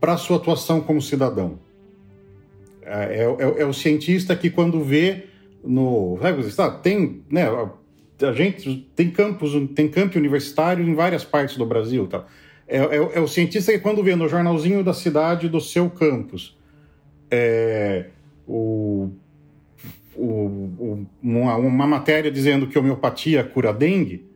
[0.00, 1.58] para a sua atuação como cidadão.
[2.80, 5.24] É, é, é, é, o cientista que quando vê
[5.64, 6.18] no,
[6.50, 7.46] sabe, tem, né,
[8.22, 12.06] a gente tem campus, tem campo universitário em várias partes do Brasil.
[12.06, 12.24] Tá?
[12.66, 16.56] É, é, é, o cientista que, quando vê no jornalzinho da cidade do seu campus
[17.30, 18.06] é,
[18.46, 19.10] o,
[20.16, 24.26] o, uma, uma, matéria dizendo que homeopatia cura dengue,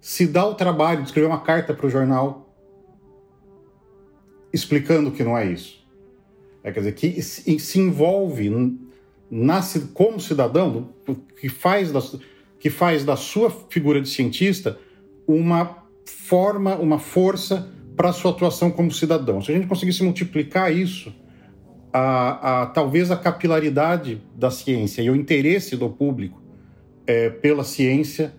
[0.00, 2.54] se dá o trabalho de escrever uma carta para o jornal
[4.52, 5.86] explicando que não é isso.
[6.62, 8.50] É, quer dizer, que se envolve
[9.30, 9.60] na,
[9.94, 10.88] como cidadão,
[11.40, 12.18] que faz das
[12.58, 14.78] que faz da sua figura de cientista
[15.26, 19.40] uma forma, uma força para a sua atuação como cidadão.
[19.40, 21.14] Se a gente conseguisse multiplicar isso,
[21.92, 26.42] a, a, talvez a capilaridade da ciência e o interesse do público
[27.06, 28.34] é, pela ciência,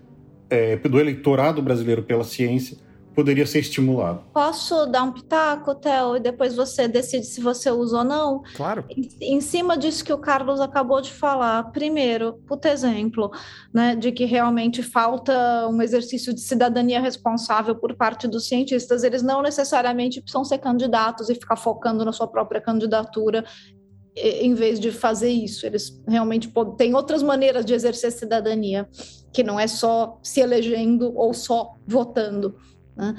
[0.48, 2.76] é, do eleitorado brasileiro pela ciência,
[3.14, 4.24] poderia ser estimulado.
[4.32, 8.42] Posso dar um pitaco, Theo, e depois você decide se você usa ou não?
[8.56, 8.84] Claro.
[8.88, 13.30] Em, em cima disso que o Carlos acabou de falar, primeiro, puta exemplo,
[13.72, 19.02] né, de que realmente falta um exercício de cidadania responsável por parte dos cientistas.
[19.02, 23.44] Eles não necessariamente precisam ser candidatos e ficar focando na sua própria candidatura
[24.16, 25.66] em vez de fazer isso.
[25.66, 28.88] Eles realmente têm outras maneiras de exercer cidadania,
[29.32, 32.56] que não é só se elegendo ou só votando.
[33.00, 33.14] Né?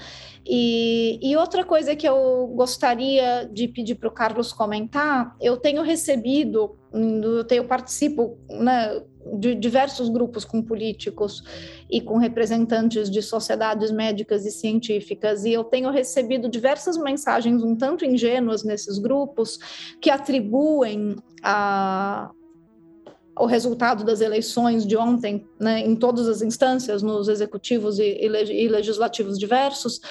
[0.45, 5.81] E, e, outra coisa que eu gostaria de pedir para o Carlos comentar, eu tenho
[5.81, 9.01] recebido, eu tenho participo né,
[9.39, 11.43] de diversos grupos com políticos
[11.89, 17.75] e com representantes de sociedades médicas e científicas, e eu tenho recebido diversas mensagens um
[17.75, 19.57] tanto ingênuas nesses grupos
[19.99, 22.29] que atribuem a,
[23.37, 28.67] o resultado das eleições de ontem, né, em todas as instâncias, nos executivos e, e
[28.67, 30.01] legislativos diversos,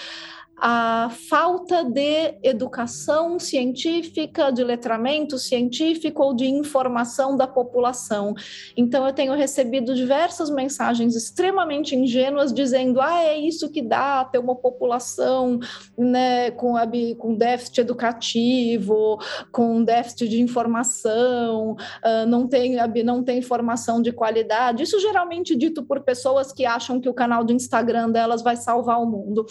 [0.61, 8.35] a falta de educação científica, de letramento científico ou de informação da população.
[8.77, 14.39] Então, eu tenho recebido diversas mensagens extremamente ingênuas dizendo: ah, é isso que dá ter
[14.39, 15.59] uma população
[15.97, 16.75] né, com,
[17.19, 19.19] com déficit educativo,
[19.51, 24.83] com déficit de informação, uh, não, tem, não tem informação de qualidade.
[24.83, 29.01] Isso geralmente dito por pessoas que acham que o canal do Instagram delas vai salvar
[29.01, 29.47] o mundo.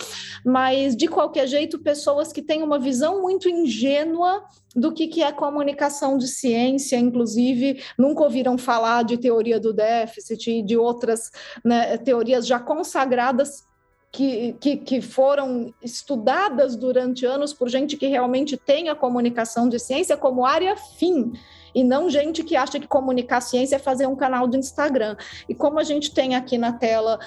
[0.46, 4.44] Mas de qualquer jeito, pessoas que têm uma visão muito ingênua
[4.76, 10.52] do que, que é comunicação de ciência, inclusive nunca ouviram falar de teoria do déficit
[10.52, 11.32] e de outras
[11.64, 13.64] né, teorias já consagradas
[14.12, 19.80] que, que, que, foram estudadas durante anos por gente que realmente tem a comunicação de
[19.80, 21.32] ciência como área fim,
[21.74, 25.16] e não gente que acha que comunicar ciência é fazer um canal do Instagram.
[25.48, 27.20] E como a gente tem aqui na tela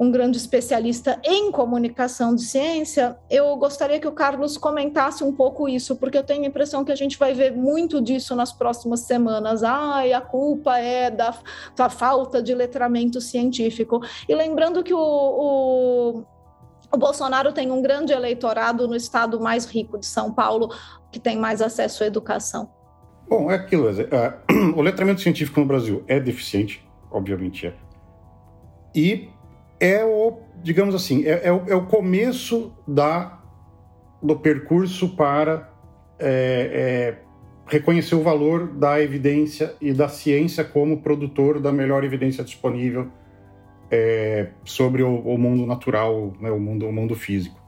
[0.00, 5.68] um grande especialista em comunicação de ciência, eu gostaria que o Carlos comentasse um pouco
[5.68, 9.00] isso, porque eu tenho a impressão que a gente vai ver muito disso nas próximas
[9.00, 9.62] semanas.
[9.62, 11.34] Ai, a culpa é da,
[11.76, 14.00] da falta de letramento científico.
[14.26, 16.24] E lembrando que o, o
[16.92, 20.74] o Bolsonaro tem um grande eleitorado no estado mais rico de São Paulo,
[21.12, 22.68] que tem mais acesso à educação.
[23.28, 23.88] Bom, é aquilo.
[23.88, 24.34] É,
[24.74, 26.84] o letramento científico no Brasil é deficiente.
[27.12, 27.74] obviamente é.
[28.92, 29.29] E
[29.80, 33.42] é o, digamos assim, é, é, o, é o começo da,
[34.22, 35.72] do percurso para
[36.18, 37.18] é, é,
[37.66, 43.08] reconhecer o valor da evidência e da ciência como produtor da melhor evidência disponível
[43.90, 47.58] é, sobre o, o, mundo natural, né, o, mundo, o mundo físico.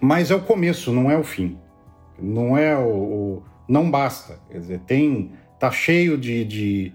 [0.00, 1.58] Mas é o começo, não é o fim.
[2.18, 4.38] Não é o, não basta.
[4.50, 6.92] Quer dizer, tem tá cheio de, de,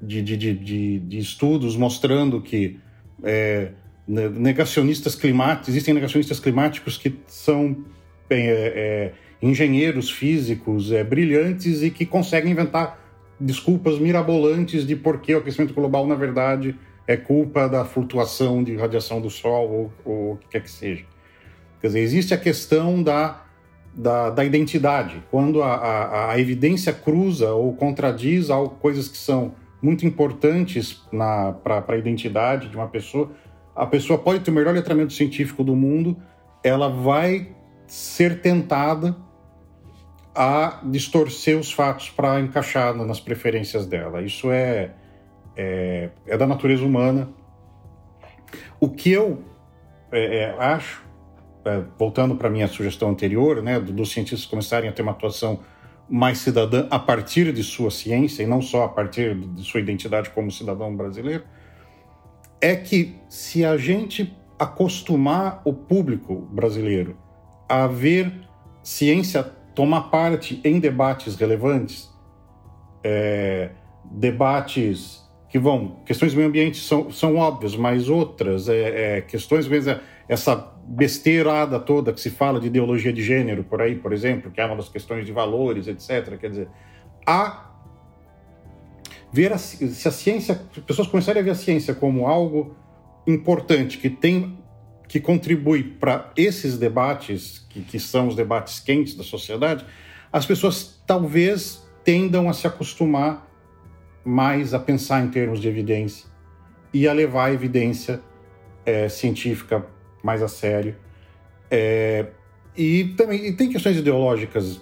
[0.00, 2.80] de, de, de, de estudos mostrando que
[3.22, 3.72] é,
[4.06, 7.84] negacionistas climáticos existem negacionistas climáticos que são
[8.28, 12.98] é, é, engenheiros físicos é, brilhantes e que conseguem inventar
[13.38, 18.76] desculpas mirabolantes de por que o aquecimento global, na verdade, é culpa da flutuação de
[18.76, 21.04] radiação do Sol ou, ou o que quer que seja.
[21.80, 23.44] Quer dizer, existe a questão da,
[23.92, 25.22] da, da identidade.
[25.30, 31.02] Quando a, a, a, evidência cruza ou contradiz algo, coisas que são muito importantes
[31.62, 33.32] para a identidade de uma pessoa,
[33.74, 36.16] a pessoa pode ter o melhor letramento científico do mundo,
[36.62, 37.54] ela vai
[37.86, 39.16] ser tentada
[40.34, 44.22] a distorcer os fatos para encaixar nas preferências dela.
[44.22, 44.92] Isso é,
[45.56, 47.28] é, é da natureza humana.
[48.80, 49.42] O que eu
[50.10, 51.04] é, é acho,
[51.64, 55.60] é, voltando para minha sugestão anterior, né, dos cientistas começarem a ter uma atuação
[56.08, 60.30] mais cidadã a partir de sua ciência e não só a partir de sua identidade
[60.30, 61.44] como cidadão brasileiro,
[62.60, 67.16] é que se a gente acostumar o público brasileiro
[67.68, 68.32] a ver
[68.82, 69.42] ciência
[69.74, 72.10] tomar parte em debates relevantes,
[73.02, 73.70] é,
[74.04, 75.96] debates que vão.
[76.04, 79.98] Questões do meio ambiente são, são óbvias, mas outras, é, é, questões, mesmo,
[80.28, 84.60] essa besteirada toda que se fala de ideologia de gênero por aí, por exemplo, que
[84.60, 86.38] é uma das questões de valores, etc.
[86.38, 86.68] Quer dizer,
[87.26, 87.70] a
[89.32, 92.76] ver a, se a ciência, as pessoas começarem a ver a ciência como algo
[93.26, 94.58] importante que tem
[95.08, 99.84] que contribui para esses debates que, que são os debates quentes da sociedade,
[100.32, 103.46] as pessoas talvez tendam a se acostumar
[104.24, 106.26] mais a pensar em termos de evidência
[106.94, 108.20] e a levar a evidência
[108.86, 109.84] é, científica
[110.22, 110.94] mais a sério.
[111.70, 112.26] É,
[112.76, 114.80] e também e tem questões ideológicas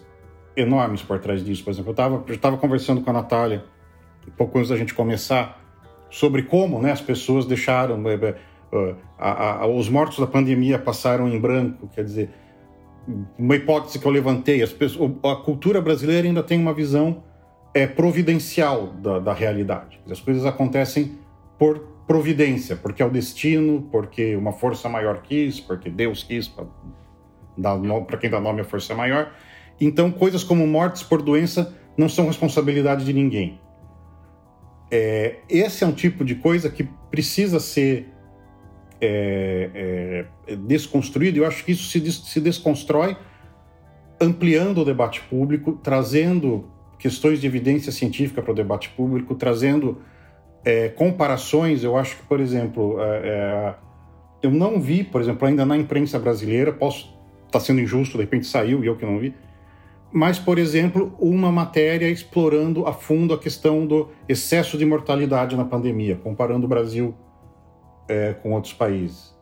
[0.57, 1.64] enormes por trás disso.
[1.64, 1.95] Por exemplo,
[2.26, 3.64] eu estava conversando com a Natália,
[4.26, 5.61] um pouco antes da gente começar,
[6.11, 8.03] sobre como né, as pessoas deixaram.
[8.09, 8.14] É,
[8.72, 12.30] é, a, a, os mortos da pandemia passaram em branco, quer dizer,
[13.38, 17.22] uma hipótese que eu levantei, pessoas, a cultura brasileira ainda tem uma visão
[17.72, 20.01] é providencial da, da realidade.
[20.11, 21.18] As coisas acontecem
[21.59, 26.66] por providência, porque é o destino, porque uma força maior quis, porque Deus quis, para
[28.18, 29.32] quem dá nome à força maior.
[29.80, 33.61] Então, coisas como mortes por doença não são responsabilidade de ninguém.
[34.90, 36.82] É, esse é um tipo de coisa que
[37.12, 38.08] precisa ser
[39.00, 41.38] é, é, desconstruído.
[41.38, 43.16] Eu acho que isso se, se desconstrói
[44.20, 50.02] ampliando o debate público, trazendo questões de evidência científica para o debate público, trazendo
[50.64, 51.82] é, comparações.
[51.82, 53.74] Eu acho que, por exemplo, é, é,
[54.42, 57.06] eu não vi, por exemplo, ainda na imprensa brasileira, posso
[57.46, 59.34] estar tá sendo injusto, de repente saiu e eu que não vi,
[60.12, 65.64] mas, por exemplo, uma matéria explorando a fundo a questão do excesso de mortalidade na
[65.64, 67.14] pandemia, comparando o Brasil
[68.08, 69.38] é, com outros países.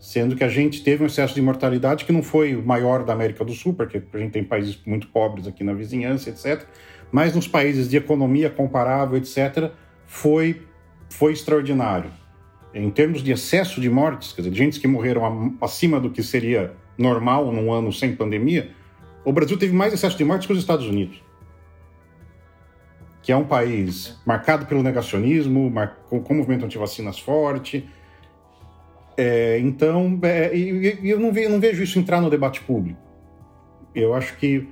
[0.00, 3.12] Sendo que a gente teve um excesso de mortalidade que não foi o maior da
[3.12, 6.66] América do Sul, porque a gente tem países muito pobres aqui na vizinhança, etc
[7.10, 9.70] mas nos países de economia comparável, etc.,
[10.08, 10.62] foi,
[11.10, 12.10] foi extraordinário.
[12.74, 16.74] Em termos de excesso de mortes, quer dizer, gente que morreram acima do que seria
[16.96, 18.70] normal num ano sem pandemia,
[19.24, 21.22] o Brasil teve mais excesso de mortes que os Estados Unidos,
[23.22, 25.72] que é um país marcado pelo negacionismo,
[26.08, 27.88] com, com movimento anti-vacinas forte.
[29.16, 30.50] É, então, é,
[31.02, 33.00] eu não, ve, não vejo isso entrar no debate público.
[33.94, 34.68] Eu acho que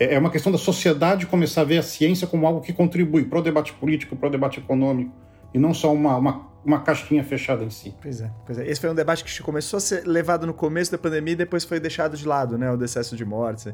[0.00, 3.24] é, é uma questão da sociedade começar a ver a ciência como algo que contribui
[3.24, 5.12] para o debate político, para o debate econômico,
[5.52, 7.94] e não só uma, uma, uma caixinha fechada em si.
[8.00, 8.68] Pois é, pois é.
[8.68, 11.64] Esse foi um debate que começou a ser levado no começo da pandemia e depois
[11.64, 12.70] foi deixado de lado, né?
[12.72, 13.66] O decesso de mortes.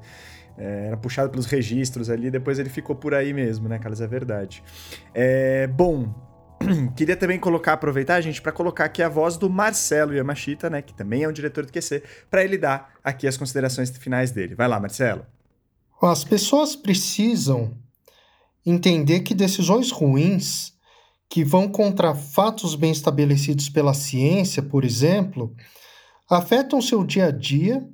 [0.58, 4.00] É, era puxado pelos registros ali, depois ele ficou por aí mesmo, né, Carlos?
[4.00, 4.64] É verdade.
[5.14, 6.14] É, bom,
[6.96, 10.94] queria também colocar, aproveitar, gente, para colocar aqui a voz do Marcelo Yamashita, né, que
[10.94, 14.54] também é um diretor do QC, para ele dar aqui as considerações finais dele.
[14.54, 15.26] Vai lá, Marcelo.
[16.00, 17.72] As pessoas precisam
[18.64, 20.74] entender que decisões ruins
[21.28, 25.54] que vão contra fatos bem estabelecidos pela ciência, por exemplo,
[26.28, 27.86] afetam seu dia a dia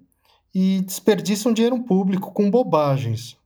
[0.55, 3.37] e desperdiçam dinheiro público com bobagens.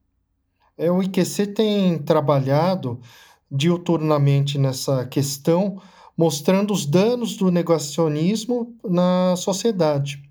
[0.77, 2.99] É, o IQC tem trabalhado
[3.49, 5.81] diuturnamente nessa questão,
[6.17, 10.21] mostrando os danos do negacionismo na sociedade.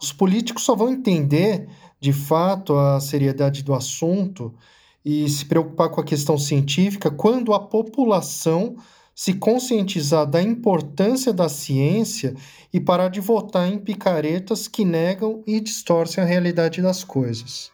[0.00, 1.68] Os políticos só vão entender,
[2.04, 4.52] de fato, a seriedade do assunto
[5.02, 8.76] e se preocupar com a questão científica quando a população
[9.14, 12.34] se conscientizar da importância da ciência
[12.70, 17.72] e parar de votar em picaretas que negam e distorcem a realidade das coisas.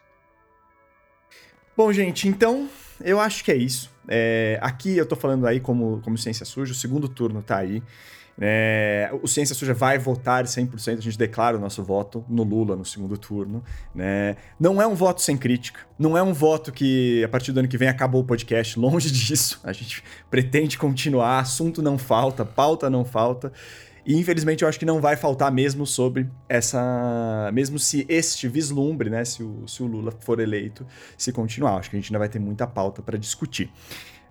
[1.77, 2.69] Bom, gente, então
[3.01, 3.91] eu acho que é isso.
[4.07, 7.83] É, aqui eu tô falando aí como, como Ciência Suja, o segundo turno tá aí.
[8.39, 12.77] É, o Ciência Suja vai votar 100%, a gente declara o nosso voto no Lula
[12.77, 13.63] no segundo turno.
[13.95, 14.37] Né?
[14.59, 17.69] Não é um voto sem crítica, não é um voto que a partir do ano
[17.69, 19.61] que vem acabou o podcast, longe disso.
[19.63, 23.53] A gente pretende continuar, assunto não falta, pauta não falta.
[24.05, 27.51] E infelizmente eu acho que não vai faltar mesmo sobre essa.
[27.53, 29.25] Mesmo se este vislumbre, né?
[29.25, 30.87] Se o, se o Lula for eleito,
[31.17, 31.77] se continuar.
[31.77, 33.71] Acho que a gente ainda vai ter muita pauta para discutir.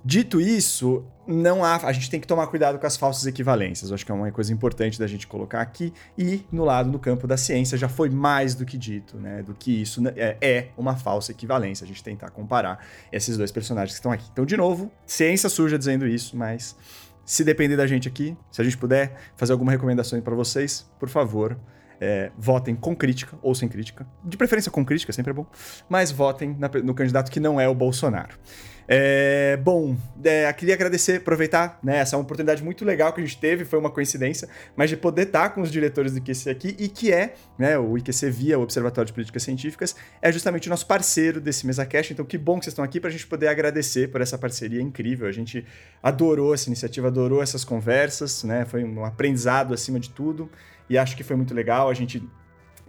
[0.04, 3.90] Dito isso, não há, a gente tem que tomar cuidado com as falsas equivalências.
[3.90, 5.94] Eu acho que é uma coisa importante da gente colocar aqui.
[6.18, 9.44] E no lado, no campo da ciência, já foi mais do que dito, né?
[9.44, 11.84] Do que isso é, é uma falsa equivalência.
[11.84, 14.26] A gente tentar comparar esses dois personagens que estão aqui.
[14.32, 16.76] Então, de novo, ciência suja dizendo isso, mas
[17.26, 21.10] se depender da gente aqui, se a gente puder fazer alguma recomendação para vocês, por
[21.10, 21.60] favor,
[22.02, 24.08] é, votem com crítica ou sem crítica.
[24.24, 25.46] De preferência com crítica, sempre é bom.
[25.88, 28.36] Mas votem na, no candidato que não é o Bolsonaro.
[28.92, 32.00] É, bom, é, queria agradecer, aproveitar, né?
[32.00, 34.98] Essa é uma oportunidade muito legal que a gente teve, foi uma coincidência, mas de
[34.98, 38.58] poder estar com os diretores do IQC aqui, e que é, né, o IQC via
[38.58, 42.58] o Observatório de Políticas Científicas, é justamente o nosso parceiro desse MesaCast, então que bom
[42.58, 45.64] que vocês estão aqui para a gente poder agradecer por essa parceria incrível, a gente
[46.02, 48.66] adorou essa iniciativa, adorou essas conversas, né?
[48.66, 50.50] Foi um aprendizado acima de tudo,
[50.90, 52.28] e acho que foi muito legal, a gente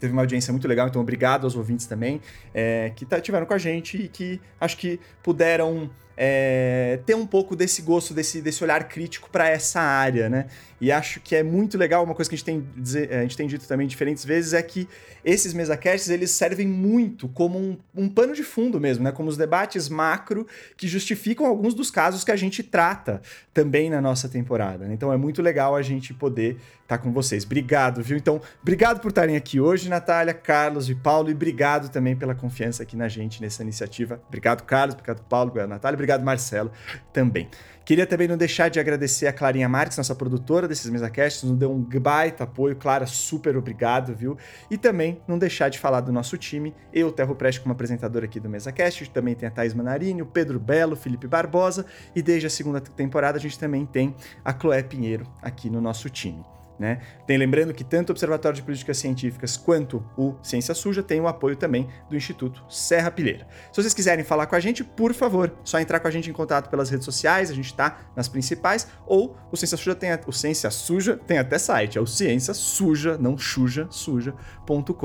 [0.01, 2.21] teve uma audiência muito legal, então obrigado aos ouvintes também
[2.55, 5.91] é, que tá, tiveram com a gente e que acho que puderam
[6.23, 10.49] é, ter um pouco desse gosto, desse, desse olhar crítico para essa área, né?
[10.79, 13.39] E acho que é muito legal, uma coisa que a gente tem, dizer, a gente
[13.39, 14.87] tem dito também diferentes vezes, é que
[15.25, 19.13] esses mesacasts, eles servem muito como um, um pano de fundo mesmo, né?
[19.13, 23.23] Como os debates macro que justificam alguns dos casos que a gente trata
[23.55, 24.87] também na nossa temporada.
[24.87, 24.95] Né?
[24.95, 27.45] Então é muito legal a gente poder estar tá com vocês.
[27.45, 28.17] Obrigado, viu?
[28.17, 32.83] Então, obrigado por estarem aqui hoje, Natália, Carlos e Paulo, e obrigado também pela confiança
[32.83, 34.21] aqui na gente nessa iniciativa.
[34.29, 36.73] Obrigado, Carlos, obrigado, Paulo, obrigado, Natália, obrigado Obrigado, Marcelo,
[37.13, 37.49] também.
[37.85, 41.73] Queria também não deixar de agradecer a Clarinha Marques, nossa produtora desses mesacasts, nos deu
[41.73, 42.77] um baita apoio.
[42.77, 44.37] Clara, super obrigado, viu?
[44.71, 46.75] E também não deixar de falar do nosso time.
[46.93, 50.59] Eu, Terro Preste, como apresentador aqui do MesaCast, também tem a Thais Manarini, o Pedro
[50.59, 54.15] Belo, Felipe Barbosa, e desde a segunda temporada a gente também tem
[54.45, 56.45] a Chloé Pinheiro aqui no nosso time.
[56.81, 56.99] Né?
[57.27, 61.29] Tem lembrando que tanto o Observatório de Políticas Científicas quanto o Ciência Suja tem o
[61.29, 63.47] apoio também do Instituto Serra Pilheira.
[63.71, 66.33] Se vocês quiserem falar com a gente, por favor, só entrar com a gente em
[66.33, 70.19] contato pelas redes sociais, a gente está nas principais, ou o Ciência Suja tem a,
[70.27, 75.05] o Ciência Suja tem até site, é o ciência suja, não suja, suja.com.br.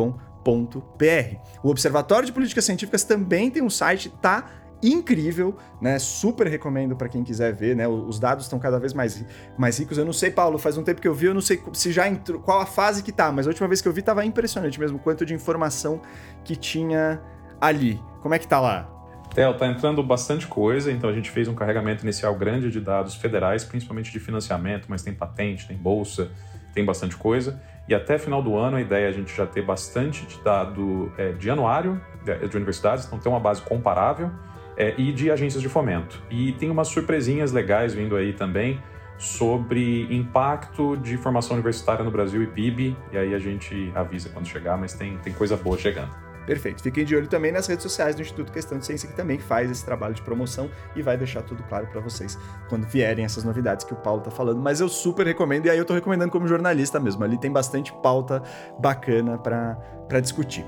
[1.61, 4.49] O Observatório de Políticas Científicas também tem um site, tá
[4.89, 5.97] incrível, né?
[5.99, 7.87] Super recomendo para quem quiser ver, né?
[7.87, 9.25] Os dados estão cada vez mais,
[9.57, 9.97] mais ricos.
[9.97, 12.07] Eu não sei, Paulo, faz um tempo que eu vi, eu não sei se já
[12.07, 14.79] entrou, qual a fase que tá, mas a última vez que eu vi tava impressionante
[14.79, 16.01] mesmo, quanto de informação
[16.43, 17.21] que tinha
[17.59, 17.99] ali.
[18.21, 18.91] Como é que tá lá?
[19.33, 23.15] Theo, tá entrando bastante coisa, então a gente fez um carregamento inicial grande de dados
[23.15, 26.31] federais, principalmente de financiamento, mas tem patente, tem bolsa,
[26.73, 27.61] tem bastante coisa.
[27.87, 31.11] E até final do ano a ideia é a gente já ter bastante de dado
[31.17, 34.31] é, de anuário de, de universidades, então ter uma base comparável
[34.77, 36.21] é, e de agências de fomento.
[36.29, 38.81] E tem umas surpresinhas legais vindo aí também
[39.17, 44.47] sobre impacto de formação universitária no Brasil e PIB, e aí a gente avisa quando
[44.47, 46.25] chegar, mas tem, tem coisa boa chegando.
[46.45, 46.83] Perfeito.
[46.83, 49.71] Fiquem de olho também nas redes sociais do Instituto Questão de Ciência, que também faz
[49.71, 52.37] esse trabalho de promoção e vai deixar tudo claro para vocês
[52.69, 54.61] quando vierem essas novidades que o Paulo tá falando.
[54.61, 57.23] Mas eu super recomendo, e aí eu tô recomendando como jornalista mesmo.
[57.23, 58.43] Ali tem bastante pauta
[58.79, 60.63] bacana para discutir.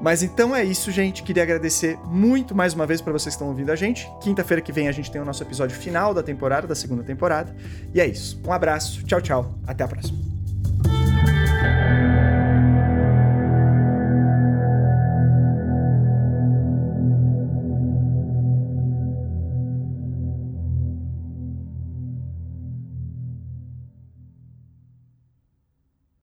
[0.00, 1.22] Mas então é isso, gente.
[1.22, 4.10] Queria agradecer muito mais uma vez para vocês que estão ouvindo a gente.
[4.20, 7.54] Quinta-feira que vem a gente tem o nosso episódio final da temporada, da segunda temporada.
[7.94, 8.40] E é isso.
[8.46, 9.54] Um abraço, tchau, tchau.
[9.66, 10.18] Até a próxima.